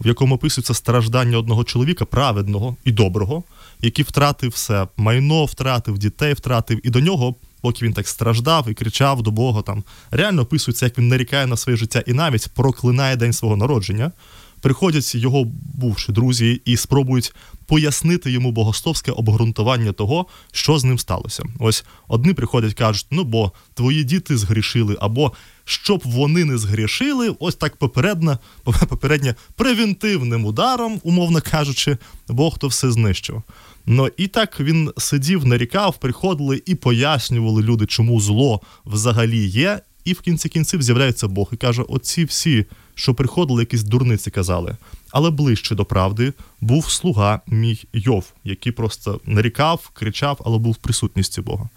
в 0.00 0.06
якому 0.06 0.34
описується 0.34 0.74
страждання 0.74 1.38
одного 1.38 1.64
чоловіка, 1.64 2.04
праведного 2.04 2.76
і 2.84 2.92
доброго, 2.92 3.44
який 3.80 4.04
втратив 4.04 4.50
все, 4.50 4.86
майно 4.96 5.44
втратив, 5.44 5.98
дітей 5.98 6.34
втратив, 6.34 6.86
і 6.86 6.90
до 6.90 7.00
нього, 7.00 7.34
поки 7.60 7.84
він 7.84 7.92
так 7.92 8.08
страждав 8.08 8.68
і 8.68 8.74
кричав 8.74 9.22
до 9.22 9.30
Бога, 9.30 9.62
там 9.62 9.84
реально 10.10 10.42
описується, 10.42 10.86
як 10.86 10.98
він 10.98 11.08
нарікає 11.08 11.46
на 11.46 11.56
своє 11.56 11.76
життя 11.76 12.02
і 12.06 12.12
навіть 12.12 12.48
проклинає 12.54 13.16
день 13.16 13.32
свого 13.32 13.56
народження. 13.56 14.12
Приходять 14.62 15.14
його 15.14 15.44
бувші 15.74 16.12
друзі 16.12 16.62
і 16.64 16.76
спробують 16.76 17.34
пояснити 17.66 18.30
йому 18.30 18.52
богословське 18.52 19.12
обґрунтування 19.12 19.92
того, 19.92 20.26
що 20.52 20.78
з 20.78 20.84
ним 20.84 20.98
сталося. 20.98 21.44
Ось 21.58 21.84
одні 22.08 22.32
приходять, 22.32 22.74
кажуть: 22.74 23.06
ну 23.10 23.24
бо 23.24 23.52
твої 23.74 24.04
діти 24.04 24.36
згрішили, 24.36 24.96
або 25.00 25.32
щоб 25.64 26.02
вони 26.04 26.44
не 26.44 26.58
згрішили, 26.58 27.36
ось 27.38 27.54
так 27.54 27.76
попередньо, 27.76 28.38
попередньо 28.88 29.34
превентивним 29.54 30.44
ударом, 30.46 31.00
умовно 31.02 31.40
кажучи, 31.50 31.98
Бог 32.28 32.58
то 32.58 32.68
все 32.68 32.92
знищив. 32.92 33.42
Ну 33.86 34.08
і 34.16 34.26
так 34.26 34.60
він 34.60 34.92
сидів, 34.98 35.46
нарікав, 35.46 35.96
приходили 35.96 36.62
і 36.66 36.74
пояснювали 36.74 37.62
люди, 37.62 37.86
чому 37.86 38.20
зло 38.20 38.60
взагалі 38.84 39.46
є. 39.46 39.80
І 40.04 40.12
в 40.12 40.20
кінці 40.20 40.48
кінців 40.48 40.82
з'являється 40.82 41.28
Бог 41.28 41.48
і 41.52 41.56
каже: 41.56 41.82
оці 41.82 42.24
всі, 42.24 42.66
що 42.94 43.14
приходили, 43.14 43.62
якісь 43.62 43.82
дурниці 43.82 44.30
казали. 44.30 44.76
Але 45.10 45.30
ближче 45.30 45.74
до 45.74 45.84
правди 45.84 46.32
був 46.60 46.90
слуга 46.90 47.40
мій 47.46 47.84
Йов, 47.92 48.32
який 48.44 48.72
просто 48.72 49.20
нарікав, 49.26 49.90
кричав, 49.92 50.40
але 50.44 50.58
був 50.58 50.72
в 50.72 50.76
присутності 50.76 51.40
Бога. 51.40 51.68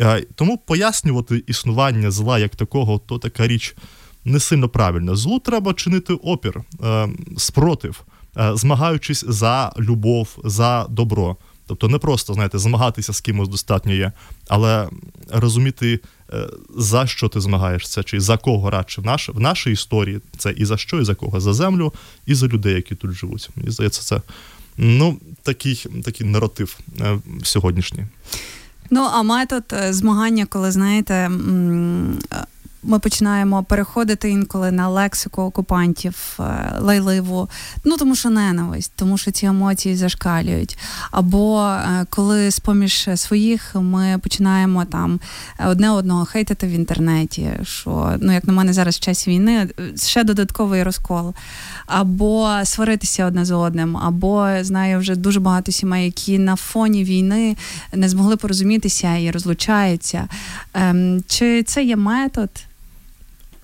Е, 0.00 0.26
тому 0.34 0.58
пояснювати 0.58 1.42
існування 1.46 2.10
зла 2.10 2.38
як 2.38 2.56
такого, 2.56 2.98
то 3.06 3.18
така 3.18 3.46
річ 3.46 3.74
не 4.24 4.40
сильно 4.40 4.68
правильна. 4.68 5.16
Злу 5.16 5.38
треба 5.38 5.74
чинити 5.74 6.12
опір, 6.12 6.62
е, 6.84 7.08
спротив, 7.36 8.04
е, 8.36 8.50
змагаючись 8.56 9.24
за 9.28 9.72
любов, 9.78 10.38
за 10.44 10.86
добро. 10.90 11.36
Тобто 11.68 11.88
не 11.88 11.98
просто, 11.98 12.34
знаєте, 12.34 12.58
змагатися 12.58 13.12
з 13.12 13.20
кимось 13.20 13.48
достатньо 13.48 13.92
є, 13.92 14.12
але 14.48 14.88
розуміти, 15.30 16.00
е, 16.32 16.48
за 16.76 17.06
що 17.06 17.28
ти 17.28 17.40
змагаєшся, 17.40 18.02
чи 18.02 18.20
за 18.20 18.36
кого 18.36 18.70
радше 18.70 19.00
в 19.00 19.04
наш, 19.04 19.28
в 19.28 19.40
нашій 19.40 19.72
історії 19.72 20.20
це 20.38 20.50
і 20.50 20.64
за 20.64 20.76
що, 20.76 21.00
і 21.00 21.04
за 21.04 21.14
кого? 21.14 21.40
За 21.40 21.54
землю, 21.54 21.92
і 22.26 22.34
за 22.34 22.46
людей, 22.46 22.74
які 22.74 22.94
тут 22.94 23.12
живуть. 23.12 23.50
Мені 23.56 23.70
здається, 23.70 24.02
це 24.02 24.22
ну, 24.76 25.18
такий 25.42 25.86
такий 26.04 26.26
наратив 26.26 26.78
е, 27.00 27.18
сьогоднішній. 27.42 28.06
Ну, 28.90 29.08
а 29.12 29.22
метод 29.22 29.64
е, 29.72 29.92
змагання, 29.92 30.46
коли 30.46 30.70
знаєте 30.70 31.30
ми 32.82 32.98
починаємо 32.98 33.62
переходити 33.62 34.30
інколи 34.30 34.72
на 34.72 34.88
лексику 34.88 35.42
окупантів 35.42 36.38
е, 36.40 36.72
лайливу, 36.80 37.48
ну 37.84 37.96
тому 37.96 38.14
що 38.14 38.30
ненависть, 38.30 38.92
тому 38.96 39.18
що 39.18 39.30
ці 39.30 39.46
емоції 39.46 39.96
зашкалюють. 39.96 40.78
Або 41.10 41.62
е, 41.62 42.06
коли 42.10 42.50
з 42.50 42.60
поміж 42.60 43.08
своїх 43.14 43.74
ми 43.74 44.18
починаємо 44.22 44.84
там 44.84 45.20
одне 45.66 45.90
одного 45.90 46.24
хейтити 46.24 46.66
в 46.66 46.70
інтернеті, 46.70 47.50
що 47.62 48.16
ну 48.20 48.32
як 48.32 48.44
на 48.44 48.52
мене 48.52 48.72
зараз 48.72 48.96
в 48.96 49.00
часі 49.00 49.30
війни 49.30 49.68
ще 49.96 50.24
додатковий 50.24 50.82
розкол, 50.82 51.34
або 51.86 52.60
сваритися 52.64 53.26
одне 53.26 53.44
з 53.44 53.50
одним, 53.50 53.96
або 53.96 54.48
знаю 54.60 54.98
вже 54.98 55.16
дуже 55.16 55.40
багато 55.40 55.72
сімей, 55.72 56.04
які 56.04 56.38
на 56.38 56.56
фоні 56.56 57.04
війни 57.04 57.56
не 57.92 58.08
змогли 58.08 58.36
порозумітися 58.36 59.16
і 59.16 59.30
розлучаються. 59.30 60.28
Ем, 60.74 61.22
чи 61.26 61.62
це 61.62 61.84
є 61.84 61.96
метод? 61.96 62.50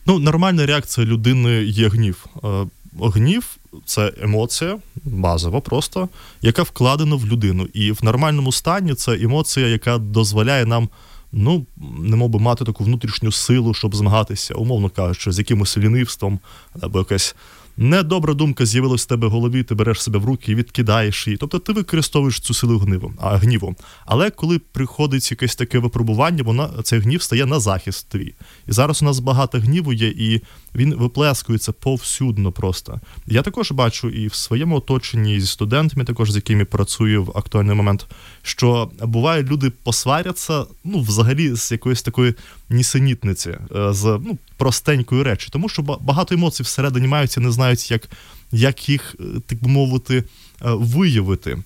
Ну, 0.06 0.18
нормальна 0.18 0.66
реакція 0.66 1.06
людини 1.06 1.64
є 1.64 1.88
гнів. 1.88 2.26
Е, 2.44 2.66
гнів 3.00 3.56
це 3.84 4.12
емоція, 4.22 4.78
базова 5.04 5.60
просто, 5.60 6.08
яка 6.42 6.62
вкладена 6.62 7.16
в 7.16 7.26
людину. 7.26 7.68
І 7.74 7.92
в 7.92 8.04
нормальному 8.04 8.52
стані 8.52 8.94
це 8.94 9.12
емоція, 9.14 9.66
яка 9.66 9.98
дозволяє 9.98 10.66
нам, 10.66 10.88
ну, 11.32 11.66
не 11.98 12.28
би 12.28 12.38
мати 12.38 12.64
таку 12.64 12.84
внутрішню 12.84 13.32
силу, 13.32 13.74
щоб 13.74 13.96
змагатися, 13.96 14.54
умовно 14.54 14.90
кажучи, 14.90 15.32
з 15.32 15.38
якимось 15.38 15.78
лінивством 15.78 16.38
або 16.80 16.98
якась 16.98 17.36
недобра 17.76 18.34
думка 18.34 18.66
з'явилась 18.66 19.04
в 19.04 19.06
тебе 19.06 19.26
в 19.26 19.30
голові, 19.30 19.62
ти 19.62 19.74
береш 19.74 20.02
себе 20.02 20.18
в 20.18 20.24
руки 20.24 20.52
і 20.52 20.54
відкидаєш 20.54 21.26
її. 21.26 21.36
Тобто 21.36 21.58
ти 21.58 21.72
використовуєш 21.72 22.40
цю 22.40 22.54
силу 22.54 22.78
гнівом, 22.78 23.14
а 23.20 23.36
гнівом. 23.36 23.76
Але 24.06 24.30
коли 24.30 24.58
приходить 24.58 25.30
якесь 25.30 25.56
таке 25.56 25.78
випробування, 25.78 26.42
вона 26.42 26.70
цей 26.82 27.00
гнів 27.00 27.22
стає 27.22 27.46
на 27.46 27.60
захист 27.60 28.08
твій. 28.08 28.34
І 28.66 28.72
зараз 28.72 29.02
у 29.02 29.04
нас 29.04 29.18
багато 29.18 29.58
гніву 29.58 29.92
є, 29.92 30.08
і 30.08 30.40
він 30.74 30.94
виплескується 30.94 31.72
повсюдно 31.72 32.52
просто. 32.52 33.00
Я 33.26 33.42
також 33.42 33.72
бачу 33.72 34.10
і 34.10 34.26
в 34.26 34.34
своєму 34.34 34.76
оточенні, 34.76 35.36
і 35.36 35.40
зі 35.40 35.46
студентами, 35.46 36.04
також 36.04 36.30
з 36.30 36.36
якими 36.36 36.64
працюю 36.64 37.24
в 37.24 37.32
актуальний 37.38 37.76
момент, 37.76 38.06
що 38.42 38.90
буває, 39.02 39.42
люди 39.42 39.70
посваряться, 39.70 40.64
ну, 40.84 41.00
взагалі, 41.00 41.56
з 41.56 41.72
якоїсь 41.72 42.02
такої 42.02 42.34
нісенітниці, 42.70 43.50
е, 43.50 43.92
з 43.92 44.04
ну, 44.04 44.38
простенької 44.56 45.22
речі, 45.22 45.48
тому 45.52 45.68
що 45.68 45.82
багато 45.82 46.34
емоцій 46.34 46.62
всередині 46.62 47.06
маються, 47.06 47.40
не 47.40 47.50
знають, 47.50 47.90
як, 47.90 48.08
як 48.52 48.88
їх, 48.88 49.16
е, 49.20 49.24
так 49.46 49.62
би 49.62 49.68
мовити, 49.68 50.16
е, 50.16 50.24
виявити. 50.60 51.58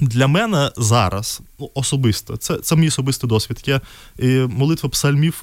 Для 0.00 0.26
мене 0.26 0.70
зараз 0.76 1.40
ну, 1.58 1.70
особисто, 1.74 2.36
це 2.36 2.56
це 2.56 2.76
мій 2.76 2.88
особистий 2.88 3.28
досвід. 3.28 3.64
Є 3.66 3.80
молитва 4.46 4.88
псальмів 4.88 5.42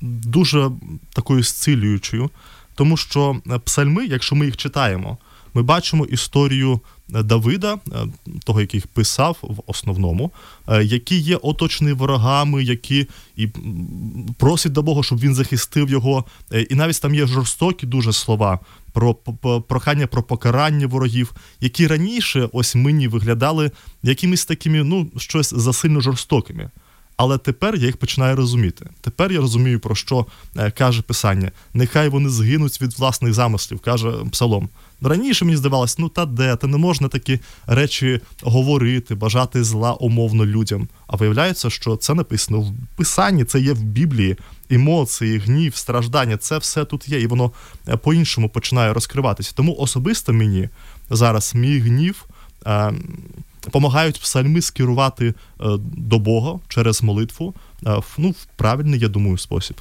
дуже 0.00 0.70
такою 1.12 1.42
зцілюючою, 1.42 2.30
тому 2.74 2.96
що 2.96 3.36
псальми, 3.64 4.06
якщо 4.06 4.36
ми 4.36 4.46
їх 4.46 4.56
читаємо, 4.56 5.18
ми 5.54 5.62
бачимо 5.62 6.04
історію 6.04 6.80
Давида, 7.12 7.74
е, 7.74 7.78
того, 8.44 8.60
який 8.60 8.80
писав 8.80 9.36
в 9.42 9.62
основному, 9.66 10.30
які 10.82 11.18
є 11.18 11.36
оточені 11.36 11.92
ворогами, 11.92 12.64
які 12.64 13.06
і 13.36 13.48
просять 14.38 14.72
до 14.72 14.82
Бога, 14.82 15.02
щоб 15.02 15.18
він 15.18 15.34
захистив 15.34 15.90
його. 15.90 16.24
І 16.70 16.74
навіть 16.74 17.00
там 17.00 17.14
є 17.14 17.26
жорстокі 17.26 17.86
дуже 17.86 18.12
слова 18.12 18.58
про 18.92 19.14
прохання 19.68 20.06
про 20.06 20.22
покарання 20.22 20.86
ворогів, 20.86 21.32
які 21.60 21.86
раніше 21.86 22.48
ось 22.52 22.74
мені 22.74 23.08
виглядали 23.08 23.70
якимись 24.02 24.46
такими, 24.46 24.84
ну, 24.84 25.10
щось 25.16 25.54
засильно 25.54 26.00
жорстокими. 26.00 26.70
Але 27.22 27.38
тепер 27.38 27.76
я 27.76 27.86
їх 27.86 27.96
починаю 27.96 28.36
розуміти. 28.36 28.86
Тепер 29.00 29.32
я 29.32 29.40
розумію, 29.40 29.80
про 29.80 29.94
що 29.94 30.26
е, 30.56 30.70
каже 30.70 31.02
Писання. 31.02 31.52
Нехай 31.74 32.08
вони 32.08 32.28
згинуть 32.28 32.82
від 32.82 32.98
власних 32.98 33.34
замислів, 33.34 33.80
каже 33.80 34.12
Псалом. 34.32 34.68
Раніше 35.02 35.44
мені 35.44 35.56
здавалось, 35.56 35.98
ну 35.98 36.08
та 36.08 36.26
де, 36.26 36.56
та 36.56 36.66
не 36.66 36.76
можна 36.76 37.08
такі 37.08 37.40
речі 37.66 38.20
говорити, 38.42 39.14
бажати 39.14 39.64
зла 39.64 39.92
умовно 39.92 40.46
людям. 40.46 40.88
А 41.06 41.16
виявляється, 41.16 41.70
що 41.70 41.96
це 41.96 42.14
написано 42.14 42.60
в 42.60 42.72
Писанні, 42.96 43.44
це 43.44 43.60
є 43.60 43.72
в 43.72 43.82
Біблії. 43.82 44.36
Емоції, 44.70 45.38
гнів, 45.38 45.76
страждання 45.76 46.36
це 46.36 46.58
все 46.58 46.84
тут 46.84 47.08
є, 47.08 47.20
і 47.20 47.26
воно 47.26 47.52
е, 47.88 47.96
по-іншому 47.96 48.48
починає 48.48 48.92
розкриватися. 48.92 49.52
Тому 49.54 49.76
особисто 49.78 50.32
мені 50.32 50.68
зараз 51.10 51.54
мій 51.54 51.78
гнів. 51.78 52.24
Допомагають 53.64 54.20
псальми 54.20 54.60
скерувати 54.60 55.26
е, 55.26 55.34
до 55.82 56.18
Бога 56.18 56.58
через 56.68 57.02
молитву 57.02 57.54
е, 57.86 58.00
ну, 58.18 58.30
в 58.30 58.46
правильний, 58.56 59.00
я 59.00 59.08
думаю, 59.08 59.38
спосіб. 59.38 59.76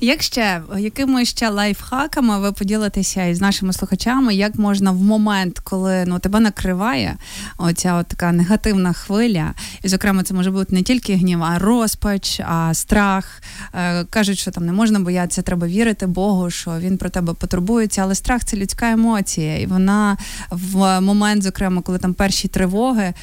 Як 0.00 0.22
ще 0.22 0.62
якими 0.78 1.24
ще 1.24 1.48
лайфхаками 1.48 2.38
ви 2.38 2.52
поділитеся 2.52 3.24
із 3.24 3.40
нашими 3.40 3.72
слухачами, 3.72 4.34
як 4.34 4.54
можна 4.54 4.90
в 4.90 5.00
момент, 5.00 5.58
коли 5.58 6.04
ну 6.06 6.18
тебе 6.18 6.40
накриває 6.40 7.16
оця 7.58 7.94
от 7.94 8.06
така 8.06 8.32
негативна 8.32 8.92
хвиля, 8.92 9.54
і 9.82 9.88
зокрема, 9.88 10.22
це 10.22 10.34
може 10.34 10.50
бути 10.50 10.74
не 10.74 10.82
тільки 10.82 11.14
гнів, 11.14 11.42
а 11.42 11.58
розпач, 11.58 12.40
а 12.40 12.74
страх. 12.74 13.42
Е, 13.74 14.04
кажуть, 14.04 14.38
що 14.38 14.50
там 14.50 14.66
не 14.66 14.72
можна 14.72 15.00
боятися, 15.00 15.42
треба 15.42 15.66
вірити 15.66 16.06
Богу, 16.06 16.50
що 16.50 16.78
він 16.78 16.98
про 16.98 17.10
тебе 17.10 17.34
потурбується. 17.34 18.02
Але 18.02 18.14
страх 18.14 18.44
це 18.44 18.56
людська 18.56 18.90
емоція, 18.90 19.58
і 19.58 19.66
вона 19.66 20.16
в 20.50 21.00
момент, 21.00 21.42
зокрема, 21.42 21.82
коли 21.82 21.98
там 21.98 22.14
перші 22.14 22.48
тривоги, 22.48 23.14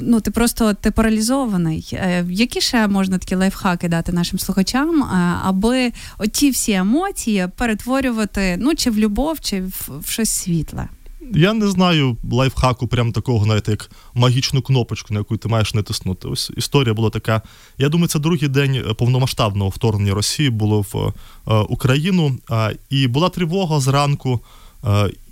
ну 0.00 0.20
ти 0.20 0.30
просто 0.30 0.74
ти 0.74 0.90
паралізований. 0.90 1.88
Е, 1.92 2.24
які 2.30 2.60
ще 2.60 2.88
можна 2.88 3.18
такі 3.18 3.34
лайфхаки 3.34 3.88
дати 3.88 4.12
нашим 4.12 4.38
слухачам? 4.38 5.02
аби 5.44 5.92
оті 6.18 6.50
всі 6.50 6.72
емоції 6.72 7.48
перетворювати 7.56 8.56
ну 8.60 8.74
чи 8.74 8.90
в 8.90 8.98
любов, 8.98 9.40
чи 9.40 9.62
в, 9.62 9.90
щось 10.06 10.30
світле. 10.30 10.88
Я 11.34 11.52
не 11.52 11.68
знаю 11.68 12.16
лайфхаку, 12.30 12.86
прям 12.86 13.12
такого, 13.12 13.46
навіть 13.46 13.68
як 13.68 13.90
магічну 14.14 14.62
кнопочку, 14.62 15.14
на 15.14 15.20
яку 15.20 15.36
ти 15.36 15.48
маєш 15.48 15.74
натиснути. 15.74 16.28
Ось 16.28 16.50
історія 16.56 16.94
була 16.94 17.10
така. 17.10 17.42
Я 17.78 17.88
думаю, 17.88 18.08
це 18.08 18.18
другий 18.18 18.48
день 18.48 18.94
повномасштабного 18.98 19.70
вторгнення 19.70 20.14
Росії 20.14 20.50
було 20.50 20.80
в 20.92 21.12
е, 21.48 21.54
Україну, 21.54 22.38
е, 22.50 22.76
і 22.90 23.08
була 23.08 23.28
тривога 23.28 23.80
зранку. 23.80 24.40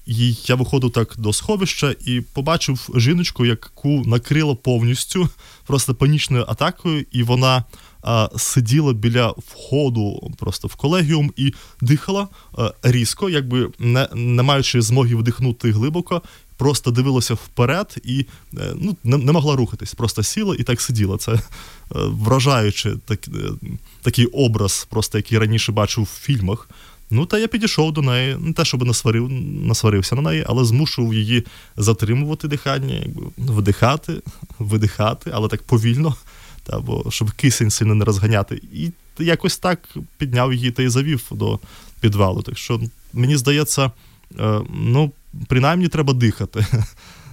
І 0.08 0.36
я 0.46 0.54
виходив 0.54 0.90
так 0.90 1.14
до 1.18 1.32
сховища 1.32 1.94
і 2.06 2.20
побачив 2.20 2.88
жіночку, 2.94 3.46
яку 3.46 4.02
накрило 4.06 4.56
повністю 4.56 5.28
просто 5.66 5.94
панічною 5.94 6.44
атакою, 6.48 7.06
і 7.12 7.22
вона 7.22 7.64
а, 8.02 8.28
сиділа 8.36 8.92
біля 8.92 9.28
входу 9.28 10.32
просто 10.38 10.68
в 10.68 10.74
колегіум 10.74 11.32
і 11.36 11.54
дихала 11.80 12.28
а, 12.58 12.72
різко, 12.82 13.30
якби 13.30 13.70
не, 13.78 14.08
не 14.14 14.42
маючи 14.42 14.82
змоги 14.82 15.14
вдихнути 15.14 15.72
глибоко. 15.72 16.22
Просто 16.56 16.90
дивилася 16.90 17.34
вперед 17.34 17.96
і 18.04 18.26
е, 18.58 18.72
ну, 18.76 18.96
не, 19.04 19.16
не 19.16 19.32
могла 19.32 19.56
рухатись, 19.56 19.94
просто 19.94 20.22
сіла 20.22 20.56
і 20.58 20.62
так 20.62 20.80
сиділа. 20.80 21.18
Це 21.18 21.32
е, 21.32 21.40
вражаючи 21.92 22.94
так, 23.04 23.28
е, 23.28 23.30
такий 24.02 24.26
образ, 24.26 24.86
просто 24.90 25.18
який 25.18 25.38
раніше 25.38 25.72
бачив 25.72 26.04
в 26.04 26.20
фільмах. 26.20 26.68
Ну, 27.10 27.26
та 27.26 27.38
я 27.38 27.48
підійшов 27.48 27.92
до 27.92 28.02
неї, 28.02 28.36
не 28.40 28.52
те, 28.52 28.64
щоб 28.64 28.86
насварив, 28.86 29.30
насварився 29.66 30.16
на 30.16 30.22
неї, 30.22 30.44
але 30.48 30.64
змушував 30.64 31.14
її 31.14 31.44
затримувати 31.76 32.48
дихання, 32.48 32.94
якби 32.94 33.22
вдихати, 33.38 34.22
видихати, 34.58 35.30
але 35.34 35.48
так 35.48 35.62
повільно, 35.62 36.16
та, 36.62 36.78
бо 36.78 37.10
щоб 37.10 37.30
кисень 37.30 37.70
сильно 37.70 37.94
не 37.94 38.04
розганяти. 38.04 38.62
І 38.72 38.90
якось 39.18 39.58
так 39.58 39.88
підняв 40.18 40.54
її 40.54 40.70
та 40.70 40.82
й 40.82 40.88
завів 40.88 41.26
до 41.30 41.58
підвалу. 42.00 42.42
Так 42.42 42.58
що 42.58 42.80
мені 43.12 43.36
здається, 43.36 43.90
е, 44.40 44.60
ну, 44.74 45.12
принаймні 45.46 45.88
треба 45.88 46.12
дихати. 46.12 46.66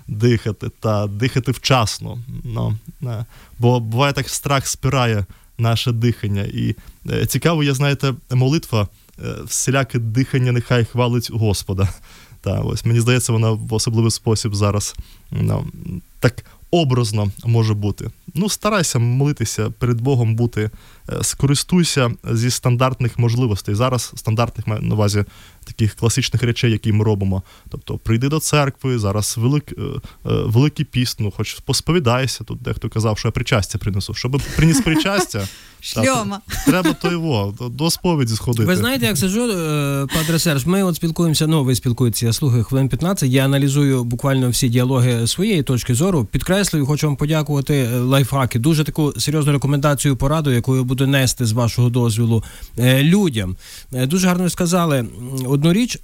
Дихати 0.08 0.70
та 0.80 1.08
дихати 1.08 1.52
вчасно. 1.52 2.20
Ну. 2.44 2.78
Бо 3.60 3.80
буває 3.80 4.14
так 4.14 4.30
страх 4.30 4.68
спирає 4.68 5.26
наше 5.58 5.92
дихання. 5.92 6.44
І 6.44 6.76
е, 7.10 7.26
цікаво, 7.26 7.64
я 7.64 7.74
знаєте, 7.74 8.14
молитва. 8.32 8.88
Е, 9.24 9.36
всіляке 9.46 10.00
дихання 10.00 10.52
нехай 10.52 10.86
хвалить 10.86 11.32
Господа. 11.32 11.90
Та, 12.42 12.60
ось 12.60 12.86
Мені 12.86 13.00
здається, 13.00 13.34
вона 13.34 13.52
в 13.52 13.74
особливий 13.74 14.12
спосіб 14.12 14.56
зараз 14.56 14.96
ну, 15.32 15.66
так 16.20 16.46
образно 16.72 17.32
може 17.46 17.74
бути. 17.74 18.10
Ну, 18.36 18.50
старайся 18.50 19.00
молитися 19.00 19.70
перед 19.70 20.02
Богом 20.02 20.36
бути, 20.36 20.70
е, 21.10 21.24
скористуйся 21.24 22.12
зі 22.32 22.52
стандартних 22.52 23.20
можливостей. 23.20 23.76
Зараз 23.76 24.14
стандартних 24.16 24.68
на 24.68 24.96
увазі 24.96 25.26
таких 25.66 25.96
класичних 25.96 26.44
речей, 26.44 26.72
які 26.72 26.92
ми 26.92 27.06
робимо. 27.06 27.44
Тобто, 27.70 27.98
прийди 27.98 28.30
до 28.30 28.40
церкви, 28.40 29.00
зараз 29.00 29.36
велик, 29.38 29.72
е, 29.72 29.84
великий 30.24 30.86
піст, 30.86 31.20
ну 31.20 31.34
хоч 31.38 31.54
посповідайся. 31.54 32.44
Тут 32.44 32.62
дехто 32.62 32.90
казав, 32.90 33.18
що 33.18 33.28
я 33.28 33.32
причастя 33.32 33.78
принесу. 33.78 34.14
Щоб 34.14 34.42
приніс 34.56 34.82
причастя, 34.82 35.48
Шльома. 35.82 36.42
Треба 36.66 36.94
то 36.94 37.12
його, 37.12 37.56
до 37.72 37.92
сповіді 37.92 38.36
сходити. 38.36 38.66
Ви 38.66 38.76
знаєте, 38.76 39.06
як 39.06 39.18
сиджу, 39.18 39.52
е, 39.52 40.08
Падре 40.16 40.40
Серж, 40.40 40.66
ми 40.66 40.84
от 40.84 40.96
спілкуємося, 40.96 41.48
ну 41.48 41.64
ви 41.64 41.76
спілкуєтеся, 41.76 42.26
я 42.26 42.34
слухаю 42.34 42.64
хвилин 42.64 42.90
15, 42.90 43.32
я 43.32 43.46
аналізую 43.46 44.04
буквально 44.04 44.50
всі 44.50 44.70
діалоги 44.70 45.28
своєї 45.28 45.64
точки 45.64 45.96
зору. 45.96 46.26
Підкреслюю, 46.26 46.86
хочу 46.86 47.08
вам 47.08 47.16
подякувати 47.16 47.76
е, 47.76 48.00
лайфхаки. 48.34 48.60
Дуже 48.60 48.84
таку 48.84 49.14
серйозну 49.18 49.52
рекомендацію 49.52 50.16
пораду, 50.16 50.52
яку 50.52 50.76
я 50.76 50.84
буду 50.84 51.08
нести 51.08 51.46
з 51.46 51.52
вашого 51.52 51.90
дозволу 51.90 52.44
е, 52.80 53.04
людям. 53.04 53.56
Дуже 53.92 54.28
гарно 54.28 54.50
сказали 54.50 55.06
одну 55.48 55.74
річ. 55.74 56.00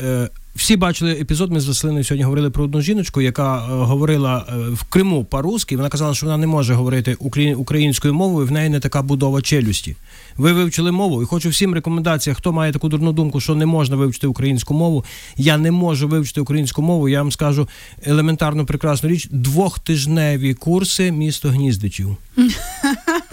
Всі 0.55 0.75
бачили 0.77 1.11
епізод. 1.11 1.51
Ми 1.51 1.59
з 1.59 1.67
Василиною 1.67 2.03
сьогодні 2.03 2.23
говорили 2.23 2.49
про 2.49 2.63
одну 2.63 2.81
жіночку, 2.81 3.21
яка 3.21 3.57
е, 3.57 3.59
говорила 3.69 4.45
е, 4.49 4.53
в 4.55 4.83
Криму 4.83 5.23
по-русски. 5.23 5.77
Вона 5.77 5.89
казала, 5.89 6.13
що 6.13 6.25
вона 6.25 6.37
не 6.37 6.47
може 6.47 6.73
говорити 6.73 7.17
українською 7.55 8.13
мовою. 8.13 8.47
В 8.47 8.51
неї 8.51 8.69
не 8.69 8.79
така 8.79 9.01
будова 9.01 9.41
челюсті. 9.41 9.95
Ви 10.37 10.53
вивчили 10.53 10.91
мову, 10.91 11.23
і 11.23 11.25
хочу 11.25 11.49
всім 11.49 11.73
рекомендація, 11.73 12.33
хто 12.33 12.53
має 12.53 12.71
таку 12.71 12.89
дурну 12.89 13.11
думку, 13.11 13.39
що 13.39 13.55
не 13.55 13.65
можна 13.65 13.95
вивчити 13.95 14.27
українську 14.27 14.73
мову. 14.73 15.05
Я 15.37 15.57
не 15.57 15.71
можу 15.71 16.07
вивчити 16.07 16.41
українську 16.41 16.81
мову. 16.81 17.09
Я 17.09 17.21
вам 17.21 17.31
скажу 17.31 17.67
елементарну 18.03 18.65
прекрасну 18.65 19.09
річ: 19.09 19.27
двохтижневі 19.31 20.53
курси 20.53 21.11
місто 21.11 21.49
гніздичів. 21.49 22.17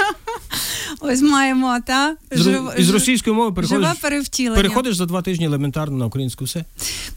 Ось 1.00 1.22
маємо, 1.22 1.78
та? 1.86 2.16
Жив, 2.32 2.70
із 2.78 2.90
російської 2.90 3.36
мови 3.36 3.52
переходиш, 3.52 3.82
живе 3.86 3.94
перевтілення. 4.00 4.56
переходиш 4.62 4.96
за 4.96 5.06
два 5.06 5.22
тижні 5.22 5.46
елементарно 5.46 5.96
на 5.96 6.06
українську 6.06 6.44
все. 6.44 6.64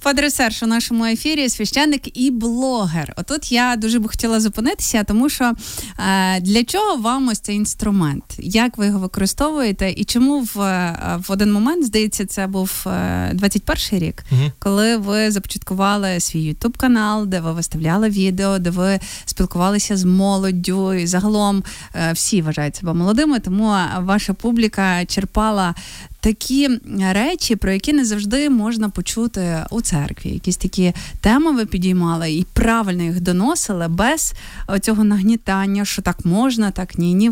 Падре 0.04 0.30
Серж 0.32 0.64
у 0.64 0.68
нашому 0.68 1.06
ефірі 1.06 1.50
священник 1.50 2.18
і 2.20 2.32
блогер. 2.32 3.14
Отут 3.18 3.52
я 3.52 3.76
дуже 3.76 4.00
би 4.00 4.10
хотіла 4.10 4.40
зупинитися, 4.40 5.04
тому 5.04 5.30
що 5.30 5.54
е, 6.00 6.40
для 6.42 6.64
чого 6.64 6.96
вам 6.98 7.28
ось 7.28 7.40
цей 7.40 7.56
інструмент? 7.56 8.24
Як 8.40 8.78
ви 8.78 8.86
його 8.86 9.00
використовуєте? 9.00 9.92
І 9.92 10.04
чому 10.06 10.40
в, 10.56 10.62
е, 10.62 11.20
в 11.28 11.32
один 11.32 11.52
момент, 11.54 11.86
здається, 11.86 12.26
це 12.26 12.48
був 12.48 12.84
е, 12.88 12.90
21-й 13.36 14.00
рік, 14.00 14.24
Угу. 14.32 14.52
коли 14.60 14.98
ви 14.98 15.32
започаткували 15.32 16.20
свій 16.20 16.42
ютуб 16.44 16.78
канал, 16.78 17.26
де 17.28 17.40
ви 17.40 17.54
виставляли 17.54 18.10
відео, 18.10 18.60
де 18.60 18.70
ви 18.70 19.00
спілкувалися 19.26 19.98
з 19.98 20.04
молоддю, 20.04 20.94
і 20.94 21.08
загалом 21.08 21.64
е, 21.96 22.12
всі 22.14 22.42
вважають 22.42 22.76
себе 22.76 22.94
молодими, 22.94 23.40
тому 23.40 23.71
ваша 24.00 24.34
публіка 24.34 25.06
черпала 25.06 25.76
такі 26.22 26.70
речі, 27.12 27.56
про 27.56 27.72
які 27.72 27.94
не 27.94 28.06
завжди 28.06 28.50
можна 28.50 28.90
почути 28.90 29.66
у 29.70 29.82
церкві. 29.82 30.30
Якісь 30.30 30.58
такі 30.58 30.94
теми 31.22 31.52
ви 31.52 31.66
підіймали 31.66 32.32
і 32.32 32.46
правильно 32.54 33.04
їх 33.04 33.22
доносили 33.22 33.88
без 33.88 34.34
цього 34.82 35.04
нагнітання, 35.04 35.86
що 35.86 36.02
так 36.02 36.26
можна, 36.26 36.72
так 36.72 36.98
ні. 36.98 37.14
Ні, 37.14 37.30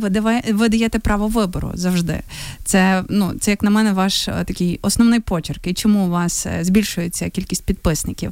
ви 0.51 0.69
даєте 0.69 0.99
право 0.99 1.27
вибору 1.27 1.71
завжди. 1.73 2.21
Це 2.63 3.03
ну 3.09 3.33
це 3.39 3.51
як 3.51 3.63
на 3.63 3.69
мене 3.69 3.93
ваш 3.93 4.27
е, 4.27 4.43
такий 4.47 4.79
основний 4.81 5.19
почерк. 5.19 5.67
І 5.67 5.73
чому 5.73 6.05
у 6.05 6.09
вас 6.09 6.45
е, 6.45 6.59
збільшується 6.61 7.29
кількість 7.29 7.65
підписників? 7.65 8.31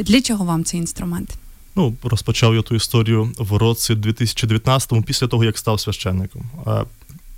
Для 0.00 0.20
чого 0.20 0.44
вам 0.44 0.64
цей 0.64 0.80
інструмент? 0.80 1.38
Ну, 1.76 1.94
розпочав 2.02 2.54
я 2.54 2.62
ту 2.62 2.74
історію 2.74 3.32
в 3.38 3.56
році 3.56 3.94
2019-му, 3.94 5.02
після 5.02 5.26
того, 5.26 5.44
як 5.44 5.58
став 5.58 5.80
священником. 5.80 6.42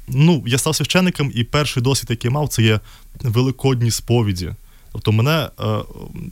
Ну, 0.08 0.44
я 0.46 0.58
став 0.58 0.76
священником, 0.76 1.32
і 1.34 1.44
перший 1.44 1.82
досвід, 1.82 2.10
який 2.10 2.30
мав, 2.30 2.48
це 2.48 2.62
є 2.62 2.80
великодні 3.22 3.90
сповіді. 3.90 4.54
Тобто, 4.92 5.12
мене 5.12 5.50
е, 5.60 5.64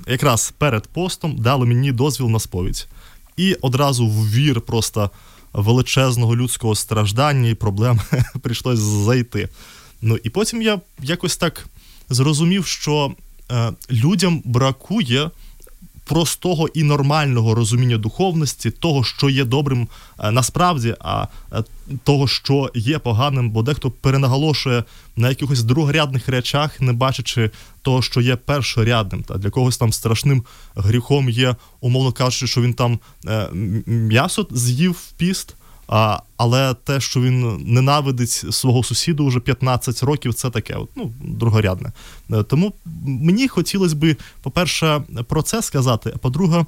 якраз 0.07 0.55
перед 0.59 0.87
постом 0.87 1.39
дали 1.39 1.67
мені 1.67 1.93
дозвіл 1.93 2.29
на 2.29 2.41
сповідь. 2.41 2.89
І 3.37 3.55
одразу 3.55 4.07
в 4.07 4.31
вір 4.31 4.61
просто 4.61 5.11
величезного 5.53 6.37
людського 6.37 6.75
страждання 6.75 7.49
і 7.49 7.55
проблем 7.55 8.01
прийшлось 8.43 8.79
зайти. 8.79 9.49
Ну 10.03 10.19
і 10.25 10.31
потім 10.31 10.63
я 10.63 10.81
якось 11.03 11.37
так 11.37 11.67
зрозумів, 12.09 12.67
що 12.67 13.15
е, 13.51 13.73
людям 13.91 14.43
бракує 14.45 15.31
простого 16.05 16.69
і 16.75 16.83
нормального 16.83 17.55
розуміння 17.55 17.99
духовності, 17.99 18.71
того, 18.71 19.05
що 19.05 19.31
є 19.31 19.45
добрим 19.45 19.89
е, 20.19 20.31
насправді, 20.31 20.95
а 21.01 21.27
е, 21.53 21.65
того, 22.05 22.29
що 22.29 22.71
є 22.75 22.99
поганим, 22.99 23.51
бо 23.51 23.63
дехто 23.63 23.91
перенаголошує 23.91 24.85
на 25.17 25.29
якихось 25.29 25.63
другорядних 25.63 26.29
речах, 26.29 26.81
не 26.81 26.93
бачачи 26.93 27.51
того, 27.83 28.03
що 28.03 28.21
є 28.21 28.37
першорядним. 28.37 29.23
Та 29.23 29.39
для 29.39 29.51
когось 29.51 29.79
там 29.79 29.93
страшним 29.93 30.45
гріхом 30.75 31.31
є, 31.31 31.57
умовно 31.81 32.13
кажучи, 32.13 32.47
що 32.47 32.63
він 32.63 32.75
там 32.75 32.99
е, 33.27 33.49
м'ясо 33.87 34.47
з'їв 34.51 34.93
в 34.93 35.13
піст. 35.13 35.55
А, 35.95 36.19
але 36.37 36.75
те, 36.75 37.01
що 37.01 37.21
він 37.21 37.57
ненавидить 37.67 38.31
свого 38.31 38.83
сусіду 38.83 39.27
вже 39.27 39.41
15 39.41 40.03
років, 40.03 40.35
це 40.35 40.51
таке, 40.51 40.75
от, 40.75 40.89
ну, 40.97 41.13
другорядне. 41.21 41.93
Е, 42.31 42.43
Тому 42.43 42.73
мені 43.05 43.49
хотілося 43.49 43.97
би, 43.97 44.17
по-перше, 44.43 45.03
про 45.29 45.43
це 45.43 45.63
сказати, 45.63 46.13
а 46.15 46.19
по-друге, 46.19 46.67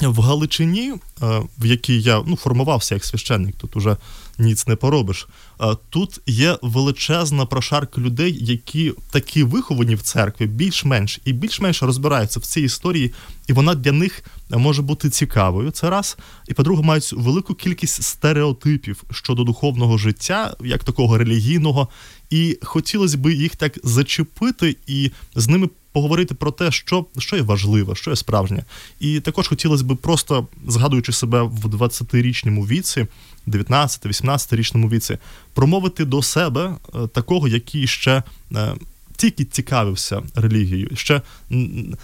в 0.00 0.20
Галичині, 0.20 0.92
е, 1.22 1.42
в 1.58 1.66
якій 1.66 2.00
я 2.00 2.22
ну, 2.26 2.36
формувався 2.36 2.94
як 2.94 3.04
священник, 3.04 3.56
тут 3.56 3.76
уже 3.76 3.96
ніц 4.38 4.66
не 4.66 4.76
поробиш. 4.76 5.28
е, 5.60 5.76
Тут 5.90 6.20
є 6.26 6.58
величезна 6.62 7.46
прошарка 7.46 8.00
людей, 8.00 8.38
які 8.40 8.92
такі 9.10 9.42
виховані 9.42 9.94
в 9.94 10.02
церкві, 10.02 10.46
більш-менш 10.46 11.20
і 11.24 11.32
більш-менш 11.32 11.82
розбираються 11.82 12.40
в 12.40 12.42
цій 12.42 12.60
історії, 12.60 13.12
і 13.48 13.52
вона 13.52 13.74
для 13.74 13.92
них 13.92 14.24
може 14.50 14.82
бути 14.82 15.10
цікавою. 15.10 15.70
Це 15.70 15.90
раз. 15.90 16.16
І 16.48 16.54
по-друге, 16.54 16.82
мають 16.82 17.12
велику 17.12 17.54
кількість 17.54 18.02
стереотипів 18.02 19.04
щодо 19.10 19.44
духовного 19.44 19.98
життя, 19.98 20.56
як 20.60 20.84
такого 20.84 21.18
релігійного. 21.18 21.88
І 22.30 22.58
хотілося 22.62 23.18
б 23.18 23.32
їх 23.32 23.56
так 23.56 23.78
зачепити 23.84 24.76
і 24.86 25.10
з 25.34 25.48
ними 25.48 25.68
поговорити 25.92 26.34
про 26.34 26.50
те, 26.50 26.72
що, 26.72 27.06
що 27.18 27.36
є 27.36 27.42
важливе, 27.42 27.94
що 27.94 28.10
є 28.10 28.16
справжнє. 28.16 28.64
І 29.00 29.20
також 29.20 29.48
хотілося 29.48 29.84
б 29.84 29.96
просто, 29.96 30.46
згадуючи 30.68 31.12
себе 31.12 31.42
в 31.42 31.66
20-річному 31.66 32.66
віці, 32.66 33.06
19-18-річному 33.48 34.88
віці, 34.90 35.18
промовити 35.54 36.04
до 36.04 36.22
себе 36.22 36.74
е, 36.94 37.06
такого, 37.06 37.48
який 37.48 37.86
ще. 37.86 38.22
е, 38.56 38.74
Тільки 39.16 39.44
цікавився 39.44 40.22
релігією, 40.34 40.90
ще 40.94 41.22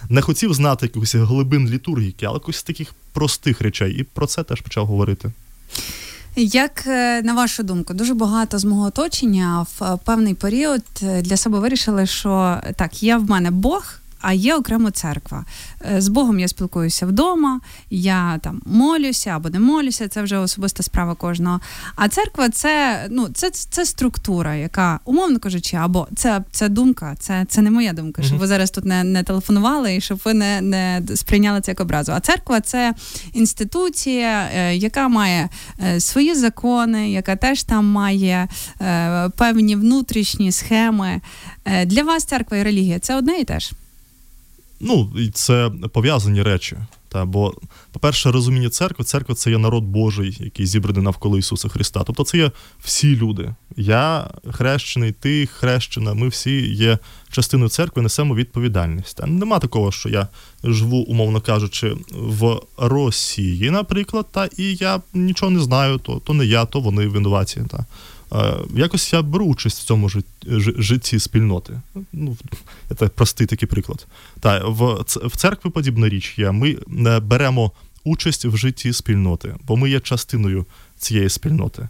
не 0.09 0.21
хотів 0.23 0.55
знати 0.55 0.87
якихось 0.87 1.15
глибин 1.15 1.69
літургіки, 1.69 2.27
але 2.27 2.35
якось 2.35 2.63
таких 2.63 2.95
простих 3.13 3.61
речей. 3.61 3.93
І 3.93 4.03
про 4.03 4.27
це 4.27 4.43
теж 4.45 4.61
почав 4.61 4.87
говорити. 4.87 5.33
Як 6.37 6.87
е, 6.87 7.23
на 7.23 7.35
вашу 7.35 7.63
думку, 7.63 7.95
дуже 7.95 8.15
багато 8.15 8.59
з 8.59 8.65
мого 8.65 8.87
оточення 8.87 9.67
в 9.79 9.85
е, 9.85 9.99
певний 10.05 10.35
період 10.35 10.83
е, 11.03 11.23
для 11.23 11.37
себе 11.37 11.59
вирішили, 11.59 12.07
що 12.07 12.61
так, 12.77 13.03
є 13.03 13.17
в 13.17 13.31
мене 13.31 13.51
Бог. 13.51 13.95
А 14.21 14.33
є 14.33 14.55
окремо 14.55 14.91
церква. 14.91 15.45
Е, 15.95 16.01
З 16.01 16.09
Богом 16.09 16.39
я 16.39 16.49
спілкуюся 16.49 17.07
вдома, 17.07 17.61
я 17.91 18.39
там 18.39 18.63
молюся 18.67 19.31
або 19.31 19.51
не 19.51 19.61
молюся, 19.61 20.09
це 20.09 20.23
вже 20.23 20.39
особиста 20.39 20.83
справа 20.83 21.15
кожного. 21.15 21.61
А 21.97 22.09
церква 22.09 22.49
це 22.49 23.07
ну 23.11 23.29
це, 23.35 23.51
це 23.51 23.87
структура, 23.87 24.55
яка, 24.55 25.01
умовно 25.05 25.39
кажучи, 25.39 25.77
або 25.77 26.09
це, 26.17 26.45
це 26.51 26.69
думка, 26.69 27.15
це, 27.19 27.47
це 27.49 27.63
не 27.63 27.71
моя 27.71 27.93
думка, 27.93 28.23
щоб 28.23 28.39
ви 28.39 28.47
зараз 28.47 28.71
тут 28.71 28.85
не, 28.85 29.05
не 29.05 29.23
телефонували 29.23 29.97
і 29.97 30.01
щоб 30.01 30.21
ви 30.25 30.35
не, 30.35 30.61
не 30.61 31.03
сприйняли 31.17 31.61
це 31.61 31.71
як 31.71 31.81
образу. 31.81 32.13
А 32.13 32.21
церква 32.21 32.61
це 32.61 32.95
інституція, 33.33 34.49
е, 34.55 34.77
яка 34.77 35.09
має 35.09 35.49
е, 35.85 36.01
свої 36.01 36.35
закони, 36.35 37.11
яка 37.11 37.37
теж 37.37 37.63
там 37.63 37.87
має 37.87 38.49
певні 39.37 39.77
внутрішні 39.77 40.53
схеми. 40.53 41.21
Для 41.87 42.03
вас 42.03 42.25
церква 42.25 42.57
і 42.57 42.63
релігія 42.63 42.99
це 42.99 43.17
одне 43.17 43.39
і 43.39 43.45
те 43.45 43.61
ж. 43.61 43.73
Ну, 44.81 45.13
і 45.19 45.31
це 45.31 45.71
пов'язані 45.93 46.43
речі. 46.43 46.77
Та, 47.09 47.25
бо, 47.25 47.55
по-перше, 47.93 48.31
розуміння 48.31 48.71
церкви, 48.71 49.05
церква 49.05 49.35
це 49.35 49.51
є 49.51 49.59
народ 49.59 49.85
Божий, 49.85 50.37
який 50.41 50.67
зібраний 50.67 51.03
навколо 51.03 51.39
Ісуса 51.39 51.69
Христа. 51.69 52.05
Тобто 52.07 52.25
це 52.25 52.39
є 52.39 52.51
всі 52.81 53.17
люди. 53.17 53.55
Я 53.77 54.31
хрещений, 54.51 55.13
ти 55.13 55.47
хрещена, 55.47 56.15
ми 56.15 56.29
всі 56.29 56.75
є 56.75 56.99
частиною 57.31 57.69
церкви, 57.69 58.03
несемо 58.03 58.35
відповідальність. 58.35 59.17
Та 59.17 59.27
нема 59.27 59.59
такого, 59.59 59.93
що 59.93 60.09
я 60.09 60.29
живу, 60.65 60.97
умовно 60.97 61.41
кажучи, 61.41 61.97
в 62.11 62.61
Росії, 62.77 63.71
наприклад, 63.71 64.27
та 64.33 64.49
і 64.57 64.75
я 64.75 65.01
нічого 65.15 65.51
не 65.51 65.61
знаю, 65.61 65.99
то, 65.99 66.21
то 66.25 66.35
не 66.35 66.45
я, 66.45 66.65
то 66.65 66.81
вони 66.81 67.07
винуваті. 67.07 67.63
Та. 67.71 67.87
Е, 68.33 68.55
Якось 68.75 69.13
я 69.13 69.23
беру 69.23 69.47
участь 69.47 69.79
в 69.81 69.85
цьому 69.85 70.09
жит- 70.09 70.81
житті 70.83 71.19
спільноти. 71.19 71.81
Ну, 72.13 72.37
це 72.99 73.09
простий 73.09 73.47
такий 73.47 73.69
приклад. 73.69 74.07
Та 74.41 74.65
в, 74.69 75.05
церкві 75.37 75.71
подібна 75.71 76.09
річ 76.09 76.35
є. 76.39 76.51
Ми 76.53 76.77
беремо 77.21 77.73
участь 78.05 78.45
в 78.45 78.57
житті 78.57 78.93
спільноти, 78.93 79.55
бо 79.67 79.77
ми 79.77 79.91
є 79.91 80.01
частиною 80.01 80.67
цієї 80.99 81.29
спільноти. 81.29 81.89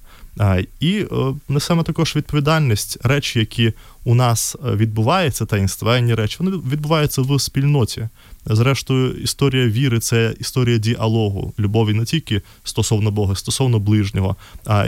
І 0.80 0.94
е, 0.94 1.06
несемо 1.48 1.82
також 1.82 2.16
відповідальність 2.16 2.98
речі, 3.02 3.38
які 3.38 3.72
у 4.04 4.14
нас 4.14 4.56
е, 4.66 4.74
відбуваються, 4.74 5.46
таїнственні 5.46 6.14
речі, 6.14 6.36
вони 6.40 6.50
відбуваються 6.50 7.22
в 7.22 7.40
спільноті. 7.40 8.08
Зрештою, 8.46 9.14
історія 9.14 9.68
віри 9.68 10.00
це 10.00 10.34
історія 10.40 10.78
діалогу, 10.78 11.52
любові 11.58 11.92
не 11.92 12.04
тільки 12.04 12.42
стосовно 12.64 13.10
Бога, 13.10 13.34
стосовно 13.34 13.78
ближнього. 13.78 14.36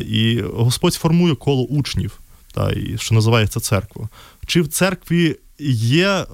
І 0.09 0.43
Господь 0.55 0.95
формує 0.95 1.35
коло 1.35 1.63
учнів, 1.63 2.21
та 2.55 2.71
і 2.73 2.99
що 2.99 3.15
називається 3.15 3.61
церква. 3.61 4.09
Чи 4.47 4.63
в 4.63 4.69
церкві 4.69 5.37
є 5.59 6.09
е, 6.09 6.27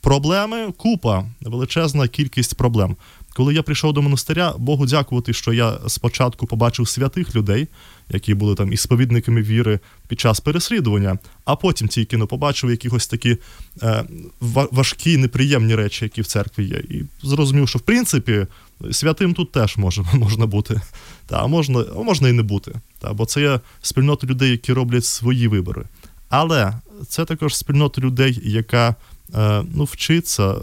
проблеми? 0.00 0.72
Купа, 0.76 1.24
величезна 1.40 2.08
кількість 2.08 2.54
проблем. 2.54 2.96
Коли 3.34 3.54
я 3.54 3.62
прийшов 3.62 3.92
до 3.92 4.02
монастиря, 4.02 4.54
Богу 4.58 4.86
дякувати, 4.86 5.32
що 5.32 5.52
я 5.52 5.78
спочатку 5.86 6.46
побачив 6.46 6.88
святих 6.88 7.34
людей, 7.34 7.68
які 8.08 8.34
були 8.34 8.54
там 8.54 8.72
і 8.72 8.76
сповідниками 8.76 9.42
віри 9.42 9.80
під 10.08 10.20
час 10.20 10.40
переслідування, 10.40 11.18
а 11.44 11.56
потім 11.56 11.88
тільки 11.88 12.16
ну, 12.16 12.26
побачив 12.26 12.70
якихось 12.70 13.06
такі 13.06 13.36
е, 13.82 14.04
важкі, 14.70 15.16
неприємні 15.16 15.74
речі, 15.74 16.04
які 16.04 16.22
в 16.22 16.26
церкві 16.26 16.64
є. 16.64 16.76
І 16.76 17.04
зрозумів, 17.22 17.68
що 17.68 17.78
в 17.78 17.82
принципі 17.82 18.46
святим 18.92 19.34
тут 19.34 19.52
теж 19.52 19.76
може, 19.76 20.02
можна 20.14 20.46
бути. 20.46 20.80
Та, 21.26 21.46
можна, 21.46 21.84
можна 22.04 22.28
і 22.28 22.32
не 22.32 22.42
бути. 22.42 22.72
Та, 22.98 23.12
бо 23.12 23.26
це 23.26 23.40
є 23.40 23.60
спільнота 23.82 24.26
людей, 24.26 24.50
які 24.50 24.72
роблять 24.72 25.04
свої 25.04 25.48
вибори. 25.48 25.84
Але 26.28 26.72
це 27.08 27.24
також 27.24 27.56
спільнота 27.56 28.00
людей, 28.00 28.40
яка 28.44 28.94
е, 29.34 29.62
ну, 29.74 29.84
вчиться, 29.84 30.54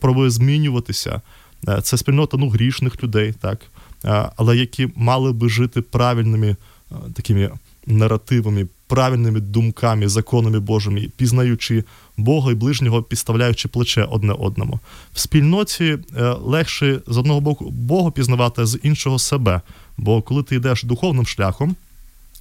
пробує 0.00 0.30
змінюватися. 0.30 1.20
Е, 1.68 1.80
Це 1.82 1.96
спільнота 1.96 2.36
ну, 2.36 2.48
грішних 2.48 3.02
людей, 3.02 3.34
так, 3.40 3.58
е, 4.04 4.30
але 4.36 4.56
які 4.56 4.88
мали 4.96 5.32
би 5.32 5.48
жити 5.48 5.80
правильними 5.80 6.48
е, 6.48 6.94
такими 7.14 7.50
наративами, 7.86 8.66
правильними 8.86 9.40
думками, 9.40 10.08
законами 10.08 10.60
Божими, 10.60 11.08
пізнаючи 11.16 11.84
Бога 12.16 12.52
і 12.52 12.54
ближнього, 12.54 13.02
підставляючи 13.02 13.68
плече 13.68 14.04
одне 14.04 14.32
одному. 14.32 14.80
В 15.12 15.20
спільноті 15.20 15.98
легше 16.40 17.00
з 17.06 17.16
одного 17.16 17.40
боку 17.40 17.70
Бога 17.70 18.10
пізнавати, 18.10 18.62
а 18.62 18.66
з 18.66 18.78
іншого 18.82 19.18
себе. 19.18 19.60
Бо 19.96 20.22
коли 20.22 20.42
ти 20.42 20.56
йдеш 20.56 20.82
духовним 20.82 21.26
шляхом. 21.26 21.76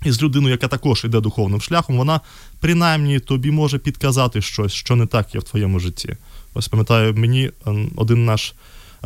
І 0.05 0.12
з 0.12 0.21
людиною, 0.21 0.51
яка 0.51 0.67
також 0.67 1.05
йде 1.05 1.19
духовним 1.19 1.62
шляхом, 1.62 1.97
вона 1.97 2.21
принаймні 2.59 3.19
тобі 3.19 3.51
може 3.51 3.77
підказати 3.77 4.41
щось, 4.41 4.71
що 4.71 4.95
не 4.95 5.05
так 5.05 5.36
є 5.36 5.41
в 5.41 5.43
твоєму 5.43 5.79
житті. 5.79 6.15
Ось 6.53 6.67
пам'ятаю, 6.67 7.13
мені 7.13 7.51
один 7.95 8.25
наш 8.25 8.53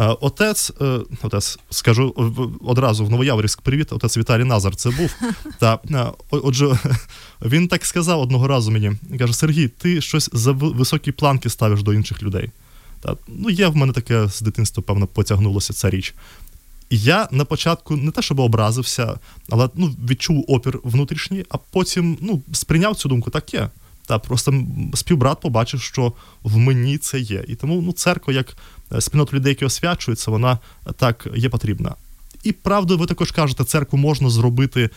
отець, 0.06 0.72
е, 0.82 1.00
отець, 1.24 1.60
скажу 1.70 2.10
одразу 2.66 3.06
в 3.06 3.10
Новояворівськ 3.10 3.62
привіт, 3.62 3.94
отець 3.94 4.18
Віталій 4.18 4.44
Назар 4.44 4.76
це 4.76 4.90
був. 4.90 5.16
Та 5.60 5.80
е, 5.92 6.06
отже, 6.30 6.80
він 7.42 7.68
так 7.68 7.86
сказав 7.86 8.22
одного 8.22 8.48
разу 8.48 8.72
мені. 8.72 8.92
Каже: 9.20 9.34
Сергій, 9.34 9.68
ти 9.68 10.02
щось 10.02 10.30
за 10.34 10.52
високі 10.52 11.12
планки 11.12 11.50
ставиш 11.50 11.84
до 11.84 11.94
інших 11.94 12.24
людей. 12.24 12.52
Та, 13.02 13.16
Ну, 13.28 13.50
є 13.50 13.68
в 13.68 13.76
мене 13.76 13.94
таке 13.94 14.28
з 14.28 14.42
дитинства, 14.42 14.84
певно, 14.88 15.08
потягнулося 15.08 15.74
ця 15.74 15.90
річ. 15.90 16.16
І 16.90 17.00
я 17.00 17.28
на 17.32 17.46
початку 17.46 17.96
не 17.96 18.12
те, 18.12 18.22
щоб 18.22 18.40
образився, 18.40 19.20
але 19.50 19.70
ну, 19.76 19.96
відчув 20.10 20.46
опір 20.48 20.80
внутрішній, 20.84 21.46
а 21.50 21.58
потім 21.58 22.18
ну, 22.22 22.42
сприйняв 22.54 22.96
цю 22.96 23.10
думку, 23.10 23.30
так 23.30 23.54
є. 23.54 23.70
Та 24.06 24.20
просто 24.20 24.64
співбрат 24.94 25.40
побачив, 25.40 25.82
що 25.82 26.14
в 26.44 26.58
мені 26.58 26.98
це 26.98 27.20
є. 27.20 27.46
І 27.48 27.56
тому 27.56 27.82
ну, 27.82 27.92
церква, 27.92 28.34
як 28.34 28.56
Е, 28.77 28.77
спільноту 29.00 29.36
людей, 29.36 29.50
які 29.50 29.66
освячуються, 29.66 30.32
вона 30.32 30.60
так 30.98 31.28
є 31.36 31.50
потрібна. 31.50 31.96
І 32.44 32.52
правду, 32.52 32.98
ви 32.98 33.06
також 33.06 33.32
кажете, 33.32 33.64
церкву 33.64 34.00
можна 34.00 34.30
зробити 34.30 34.90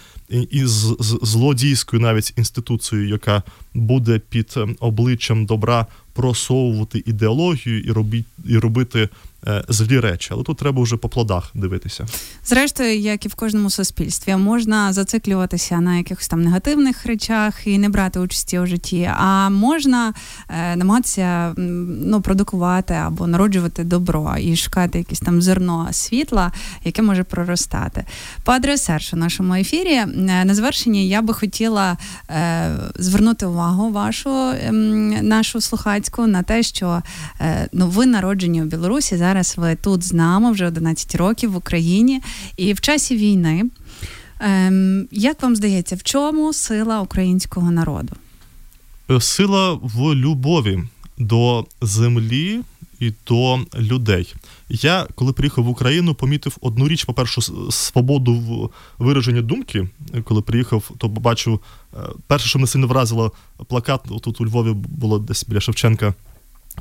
із 0.50 0.70
злодійською 1.22 2.02
навіть 2.02 2.32
інституцією, 2.36 3.08
яка 3.08 3.42
буде 3.74 4.18
під 4.18 4.54
ем, 4.56 4.76
обличчям 4.80 5.46
добра 5.46 5.86
просовувати 6.12 7.02
ідеологію 7.06 7.80
і 7.80 7.92
робити, 7.92 8.24
і 8.46 8.58
робити 8.58 9.08
Е, 9.46 9.64
злі 9.68 10.00
речі, 10.00 10.28
але 10.32 10.42
тут 10.42 10.58
треба 10.58 10.82
вже 10.82 10.96
по 10.96 11.08
плодах 11.08 11.50
дивитися. 11.54 12.06
Зрештою, 12.44 12.98
як 12.98 13.26
і 13.26 13.28
в 13.28 13.34
кожному 13.34 13.70
суспільстві, 13.70 14.36
можна 14.36 14.92
зациклюватися 14.92 15.80
на 15.80 15.96
якихось 15.96 16.28
там 16.28 16.42
негативних 16.42 17.06
речах 17.06 17.66
і 17.66 17.78
не 17.78 17.88
брати 17.88 18.20
участі 18.20 18.58
у 18.58 18.66
житті, 18.66 19.10
а 19.16 19.48
можна 19.48 20.14
е, 20.48 20.76
намагатися 20.76 21.54
ну, 21.56 22.20
продукувати 22.20 22.94
або 22.94 23.26
народжувати 23.26 23.84
добро 23.84 24.36
і 24.40 24.56
шукати 24.56 24.98
якесь 24.98 25.20
там 25.20 25.42
зерно 25.42 25.88
світла, 25.92 26.52
яке 26.84 27.02
може 27.02 27.22
проростати. 27.22 28.04
Падре 28.44 28.78
Серж 28.78 29.10
у 29.14 29.16
нашому 29.16 29.54
ефірі 29.54 29.92
е, 29.92 30.06
на 30.44 30.54
завершення 30.54 31.00
я 31.00 31.22
би 31.22 31.34
хотіла 31.34 31.96
е, 32.30 32.70
звернути 32.94 33.46
увагу 33.46 33.59
вашу 33.90 34.30
е, 34.30 34.72
нашу 35.22 35.60
слухацьку 35.60 36.26
на 36.26 36.42
те, 36.42 36.62
що 36.62 37.02
е, 37.40 37.68
ну, 37.72 37.88
ви 37.88 38.06
народжені 38.06 38.62
у 38.62 38.64
Білорусі 38.64 39.16
зараз 39.16 39.40
зараз 39.40 39.54
ви 39.56 39.76
тут 39.76 40.04
з 40.04 40.12
нами 40.12 40.52
вже 40.52 40.66
11 40.66 41.14
років 41.14 41.52
в 41.52 41.56
Україні 41.56 42.22
і 42.56 42.72
в 42.72 42.80
часі 42.80 43.16
війни. 43.16 43.64
Ем, 44.40 45.08
Як 45.10 45.42
вам 45.42 45.56
здається, 45.56 45.96
в 45.96 46.02
чому 46.02 46.52
сила 46.52 47.00
українського 47.00 47.70
народу? 47.70 48.12
Е, 49.10 49.20
сила 49.20 49.78
в 49.82 50.14
любові 50.14 50.82
до 51.18 51.66
землі 51.82 52.60
і 53.00 53.12
до 53.26 53.58
людей. 53.78 54.34
Я, 54.70 55.06
коли 55.14 55.32
приїхав 55.32 55.64
в 55.64 55.68
Україну, 55.68 56.14
помітив 56.14 56.56
одну 56.60 56.88
річ: 56.88 57.04
по-перше, 57.04 57.40
свободу 57.70 58.34
в 58.34 58.70
вираженні 59.04 59.42
думки. 59.42 59.88
Коли 60.24 60.42
приїхав, 60.42 60.90
то 60.98 61.10
побачив 61.10 61.60
е, 61.94 61.98
перше, 62.26 62.48
що 62.48 62.58
мене 62.58 62.66
сильно 62.66 62.86
вразило, 62.86 63.32
плакат 63.68 64.00
тут 64.22 64.40
у 64.40 64.46
Львові 64.46 64.72
було 64.72 65.18
десь 65.18 65.44
біля 65.48 65.60
Шевченка 65.60 66.14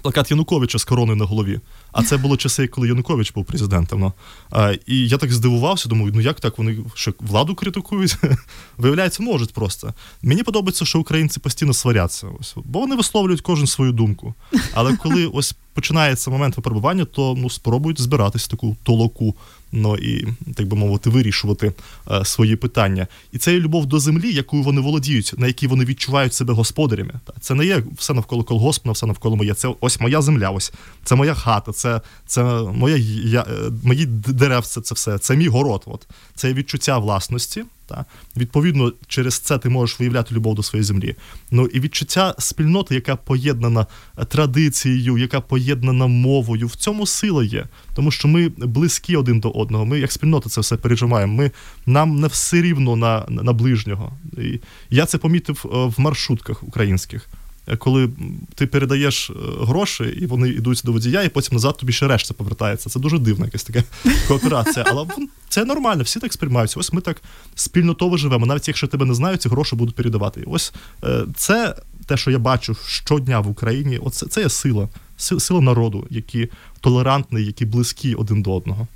плакат 0.02 0.32
Януковича 0.32 0.80
з 0.80 0.84
короною 0.84 1.15
на 1.15 1.25
голові. 1.25 1.60
А 1.91 2.04
це 2.04 2.17
було 2.17 2.38
часи, 2.38 2.67
коли 2.67 2.88
Янукович 2.88 3.34
був 3.34 3.45
президентом. 3.45 3.99
Ну. 3.99 4.13
А, 4.52 4.73
І 4.86 5.08
я 5.08 5.17
так 5.17 5.32
здивувався, 5.32 5.89
думаю, 5.89 6.12
ну 6.15 6.21
як 6.21 6.39
так 6.39 6.58
вони 6.58 6.78
що 6.93 7.13
владу 7.19 7.56
критикують? 7.56 8.17
Виявляється, 8.78 9.23
можуть 9.23 9.54
просто. 9.54 9.93
Мені 10.21 10.43
подобається, 10.43 10.86
що 10.86 10.99
українці 10.99 11.39
постійно 11.39 11.73
сваряться, 11.73 12.28
ось, 12.39 12.56
бо 12.65 12.80
вони 12.80 12.95
висловлюють 12.95 13.41
кожен 13.41 13.67
свою 13.67 13.91
думку. 13.91 14.34
Але 14.73 14.97
коли 14.97 15.25
ось 15.25 15.56
починається 15.73 16.32
момент 16.32 16.58
випробування, 16.58 17.06
то 17.06 17.36
ну 17.38 17.49
спробують 17.49 18.02
збиратись 18.02 18.45
в 18.45 18.47
таку 18.47 18.78
толоку 18.84 19.36
ну 19.72 19.96
і 19.96 20.28
так 20.56 20.68
би 20.68 20.78
мовити, 20.78 21.10
вирішувати 21.10 21.74
е, 22.12 22.26
свої 22.26 22.56
питання. 22.56 23.08
І 23.32 23.38
це 23.38 23.54
є 23.54 23.60
любов 23.60 23.86
до 23.86 24.00
землі, 24.00 24.34
якою 24.34 24.64
вони 24.64 24.82
володіють, 24.82 25.34
на 25.38 25.48
якій 25.48 25.68
вони 25.68 25.86
відчувають 25.86 26.34
себе 26.34 26.54
господарями. 26.54 27.14
Це 27.42 27.56
не 27.56 27.66
є 27.66 27.84
все 27.98 28.14
навколо 28.14 28.44
колгоспна, 28.44 28.92
все 28.92 29.06
навколо 29.06 29.36
моє. 29.36 29.54
Це 29.54 29.76
ось 29.80 30.00
моя 30.00 30.22
земля, 30.22 30.50
ось 30.50 30.74
це 31.04 31.16
моя 31.16 31.34
хата, 31.34 31.72
це 31.72 32.02
це 32.26 32.44
моя 32.74 32.96
я, 33.26 33.42
е, 33.42 33.72
мої 33.84 34.06
деревце, 34.06 34.82
це 34.82 34.96
все, 34.96 35.18
це 35.18 35.36
мій 35.36 35.48
город. 35.48 35.84
От 35.86 36.08
це 36.36 36.54
відчуття 36.54 36.98
власності. 36.98 37.64
Та 37.89 38.06
відповідно, 38.38 38.93
через 39.08 39.39
це 39.39 39.58
ти 39.58 39.69
можеш 39.69 39.99
виявляти 39.99 40.36
любов 40.36 40.56
до 40.56 40.63
своєї 40.63 40.84
землі. 40.84 41.15
Ну 41.52 41.65
і 41.65 41.80
відчуття 41.80 42.36
спільноти, 42.39 42.95
яка 42.95 43.15
поєднана 43.15 43.88
е, 44.17 44.25
традицією, 44.25 45.17
яка 45.17 45.41
поєднана 45.41 46.08
мовою. 46.08 46.67
В 46.67 46.75
цьому 46.75 47.06
сила 47.08 47.43
є, 47.43 47.65
тому 47.95 48.12
що 48.12 48.28
ми 48.28 48.49
близькі 48.49 49.15
один 49.15 49.39
до 49.39 49.49
одного. 49.49 49.86
Ми 49.86 49.99
як 49.99 50.12
спільнота 50.12 50.49
це 50.49 50.62
все 50.62 50.78
переживаємо. 50.78 51.34
Ми 51.34 51.52
нам 51.86 52.19
не 52.19 52.28
все 52.28 52.62
рівно 52.62 52.95
на, 52.95 53.25
на 53.30 53.54
ближнього. 53.54 54.13
І 54.38 54.60
Я 54.89 55.06
це 55.06 55.17
помітив 55.17 55.65
е, 55.65 55.69
в 55.71 55.95
маршрутках 55.97 56.63
українських. 56.63 57.28
Е, 57.70 57.78
коли 57.78 58.10
ти 58.56 58.68
передаєш 58.68 59.32
гроші, 59.62 60.04
і 60.04 60.26
вони 60.26 60.50
йдуть 60.50 60.82
до 60.86 60.92
водія, 60.92 61.24
і 61.24 61.30
потім 61.30 61.56
назад 61.56 61.78
тобі 61.78 61.94
ще 61.94 62.08
решта 62.08 62.34
повертається. 62.34 62.90
Це 62.90 63.00
дуже 63.00 63.20
дивна 63.20 63.46
якась 63.46 63.64
така 63.64 63.84
кооперація. 64.28 64.86
Але 64.88 65.06
це 65.50 65.66
нормально, 65.66 66.04
всі 66.04 66.20
так 66.20 66.34
сприймаються. 66.34 66.80
Ось 66.80 66.94
ми 66.94 67.02
так 67.02 67.22
спільнотово 67.56 68.18
живемо. 68.18 68.46
Навіть 68.46 68.68
якщо 68.68 68.88
тебе 68.88 69.06
не 69.06 69.14
знають, 69.14 69.42
ці 69.42 69.50
гроші 69.50 69.76
будуть 69.76 69.96
передавати. 69.96 70.44
ось 70.48 70.74
е, 71.04 71.26
це 71.36 71.76
те, 72.06 72.18
що 72.18 72.32
я 72.32 72.40
бачу 72.40 72.76
щодня 72.88 73.40
в 73.40 73.50
Україні. 73.50 73.98
Оце 73.98 74.26
це 74.28 74.42
є 74.42 74.50
сила, 74.50 74.90
сила 75.18 75.62
народу, 75.62 76.08
які 76.10 76.50
толерантні, 76.82 77.44
які 77.44 77.66
близькі 77.66 78.16
один 78.16 78.42
до 78.42 78.56
одного. 78.56 78.88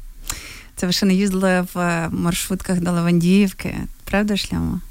Це 0.75 0.85
ви 0.85 0.93
ще 0.93 1.05
не 1.05 1.13
їздили 1.13 1.67
в 1.73 1.79
е, 1.79 2.09
маршрутках 2.11 2.79
до 2.79 2.91
Левандіївки, 2.91 3.75
правда, 4.05 4.37
шляма? 4.37 4.81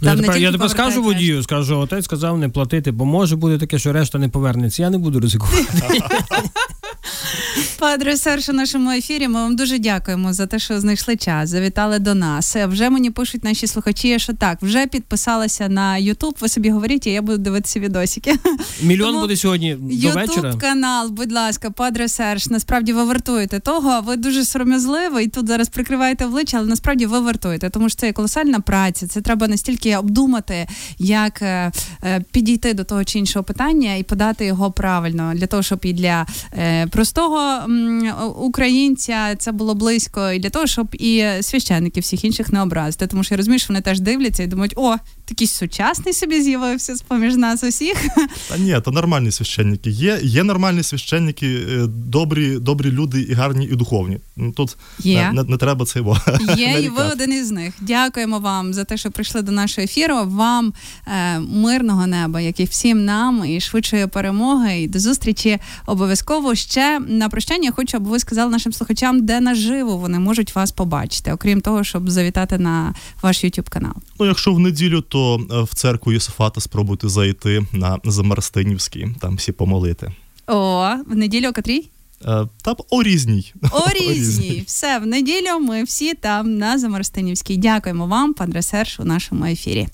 Ну, 0.00 0.10
я 0.10 0.16
тепер, 0.16 0.36
я 0.36 0.52
тепер 0.52 0.70
скажу 0.70 1.02
водію, 1.02 1.42
скажу, 1.42 1.78
отець 1.78 2.04
сказав 2.04 2.38
не 2.38 2.48
платити, 2.48 2.90
бо 2.90 3.04
може 3.04 3.36
бути 3.36 3.58
таке, 3.58 3.78
що 3.78 3.92
решта 3.92 4.18
не 4.18 4.28
повернеться. 4.28 4.82
Я 4.82 4.90
не 4.90 4.98
буду 4.98 5.20
ризикувати. 5.20 5.66
Падре 7.78 8.16
Серж, 8.16 8.48
у 8.48 8.52
нашому 8.52 8.90
ефірі. 8.90 9.28
Ми 9.28 9.34
вам 9.34 9.56
дуже 9.56 9.78
дякуємо 9.78 10.32
за 10.32 10.46
те, 10.46 10.58
що 10.58 10.80
знайшли 10.80 11.16
час. 11.16 11.50
Завітали 11.50 11.98
до 11.98 12.14
нас. 12.14 12.56
Вже 12.56 12.90
мені 12.90 13.10
пишуть 13.10 13.44
наші 13.44 13.66
слухачі, 13.66 14.18
що 14.18 14.32
так, 14.32 14.58
вже 14.62 14.86
підписалася 14.86 15.68
на 15.68 15.96
Ютуб. 15.96 16.36
Ви 16.40 16.48
собі 16.48 16.70
говоріть, 16.70 17.06
а 17.06 17.10
я 17.10 17.22
буду 17.22 17.38
дивитися 17.38 17.80
відосики. 17.80 18.34
Мільйон 18.82 19.08
Тому 19.08 19.20
буде 19.20 19.36
сьогодні 19.36 19.74
до 19.74 20.10
вечора. 20.10 20.48
Ютуб 20.48 20.60
канал, 20.60 21.10
будь 21.10 21.32
ласка, 21.32 21.70
Падре 21.70 22.08
Серж. 22.08 22.50
Насправді 22.50 22.92
ви 22.92 23.04
вартуєте 23.04 23.60
того. 23.60 24.00
Ви 24.00 24.16
дуже 24.16 24.44
сором'язливий 24.44 25.28
тут 25.28 25.48
зараз 25.48 25.68
прикриваєте 25.68 26.24
обличчя, 26.26 26.58
але 26.58 26.66
насправді 26.66 27.06
ви 27.06 27.20
вартуєте, 27.20 27.70
тому 27.70 27.88
що 27.88 28.00
це 28.00 28.06
є 28.06 28.12
колосальна 28.12 28.60
праця. 28.60 29.06
Це 29.06 29.20
треба 29.20 29.48
настільки 29.48 29.96
обдумати, 29.96 30.66
як 30.98 31.42
е, 31.42 31.72
е, 32.04 32.24
підійти 32.32 32.74
до 32.74 32.84
того 32.84 33.04
чи 33.04 33.18
іншого 33.18 33.42
питання 33.42 33.94
і 33.94 34.02
подати 34.02 34.44
його 34.44 34.70
правильно 34.72 35.32
для 35.34 35.46
того, 35.46 35.62
щоб 35.62 35.80
і 35.82 35.92
для 35.92 36.26
е, 36.52 36.86
простого 36.92 37.66
українця 38.36 39.36
це 39.36 39.52
було 39.52 39.74
близько, 39.74 40.30
і 40.30 40.38
для 40.38 40.50
того, 40.50 40.66
щоб 40.66 40.88
і 40.92 41.24
священників 41.40 42.02
всіх 42.02 42.24
інших 42.24 42.52
не 42.52 42.62
образити. 42.62 43.06
Тому 43.06 43.24
що 43.24 43.34
я 43.34 43.36
розумію, 43.36 43.58
що 43.58 43.68
вони 43.68 43.80
теж 43.80 44.00
дивляться 44.00 44.42
і 44.42 44.46
думають, 44.46 44.74
о, 44.76 44.96
такий 45.24 45.46
сучасний 45.46 46.14
собі 46.14 46.42
з'явився 46.42 46.96
з 46.96 47.02
поміж 47.02 47.36
нас 47.36 47.64
усіх. 47.64 48.04
Та 48.48 48.58
ні, 48.58 48.80
то 48.84 48.90
нормальні 48.90 49.30
священники. 49.30 49.90
Є 49.90 50.20
є 50.22 50.44
нормальні 50.44 50.82
священники, 50.82 51.46
е, 51.46 51.86
добрі 51.86 52.58
добрі 52.58 52.90
люди 52.90 53.20
і 53.20 53.32
гарні, 53.32 53.66
і 53.66 53.76
духовні. 53.76 54.18
Ну, 54.36 54.52
тут 54.52 54.76
є. 54.98 55.32
Не, 55.32 55.42
не 55.42 55.56
треба 55.56 55.84
це 55.84 55.98
його. 55.98 56.16
Є, 56.56 56.80
і 56.82 56.88
ви 56.88 57.02
один 57.12 57.32
із 57.32 57.50
них. 57.50 57.74
Дякуємо 57.80 58.38
вам 58.38 58.74
за 58.74 58.84
те, 58.84 58.96
що 58.96 59.10
прийшли 59.10 59.42
до 59.42 59.52
нашого 59.52 59.84
ефіру. 59.84 60.16
Вам 60.24 60.72
е, 61.06 61.38
мирного 61.38 62.06
неба, 62.06 62.40
як 62.40 62.60
і 62.60 62.64
всім 62.64 63.04
нам, 63.04 63.44
і 63.44 63.60
швидшої 63.60 64.06
перемоги. 64.06 64.82
І 64.82 64.88
до 64.88 64.98
зустрічі 64.98 65.58
обов'язково 65.86 66.54
ще 66.54 66.81
на 67.06 67.28
прощання. 67.28 67.70
Хочу, 67.72 67.96
аби 67.96 68.10
ви 68.10 68.18
сказали 68.18 68.50
нашим 68.52 68.72
слухачам, 68.72 69.26
де 69.26 69.40
наживо 69.40 69.96
вони 69.96 70.18
можуть 70.18 70.54
вас 70.54 70.72
побачити, 70.72 71.32
окрім 71.32 71.60
того, 71.60 71.84
щоб 71.84 72.10
завітати 72.10 72.58
на 72.58 72.94
ваш 73.22 73.44
YouTube 73.44 73.70
канал. 73.70 73.94
Ну, 74.20 74.26
якщо 74.26 74.52
в 74.52 74.58
неділю, 74.58 75.00
то 75.00 75.40
е, 75.50 75.62
в 75.62 75.74
церкву 75.74 76.12
Єсофата 76.12 76.60
спробуйте 76.60 77.08
зайти 77.08 77.66
на 77.72 77.98
Замарстинівський, 78.04 79.08
там 79.20 79.36
всі 79.36 79.52
помолити. 79.52 80.12
О, 80.46 80.94
в 81.06 81.16
неділю 81.16 81.48
о 81.48 81.52
котрій? 81.52 81.88
Е, 82.24 82.46
там 82.62 82.76
о 82.90 83.02
різній. 83.02 83.52
О 83.72 83.88
різній. 84.00 84.62
Все, 84.66 84.98
в 84.98 85.06
неділю 85.06 85.58
ми 85.60 85.82
всі 85.82 86.14
там 86.14 86.58
на 86.58 86.78
Замарстинівській. 86.78 87.56
Дякуємо 87.56 88.06
вам, 88.06 88.34
пан 88.34 88.52
Ресерш, 88.52 89.00
у 89.00 89.04
нашому 89.04 89.44
ефірі. 89.44 89.88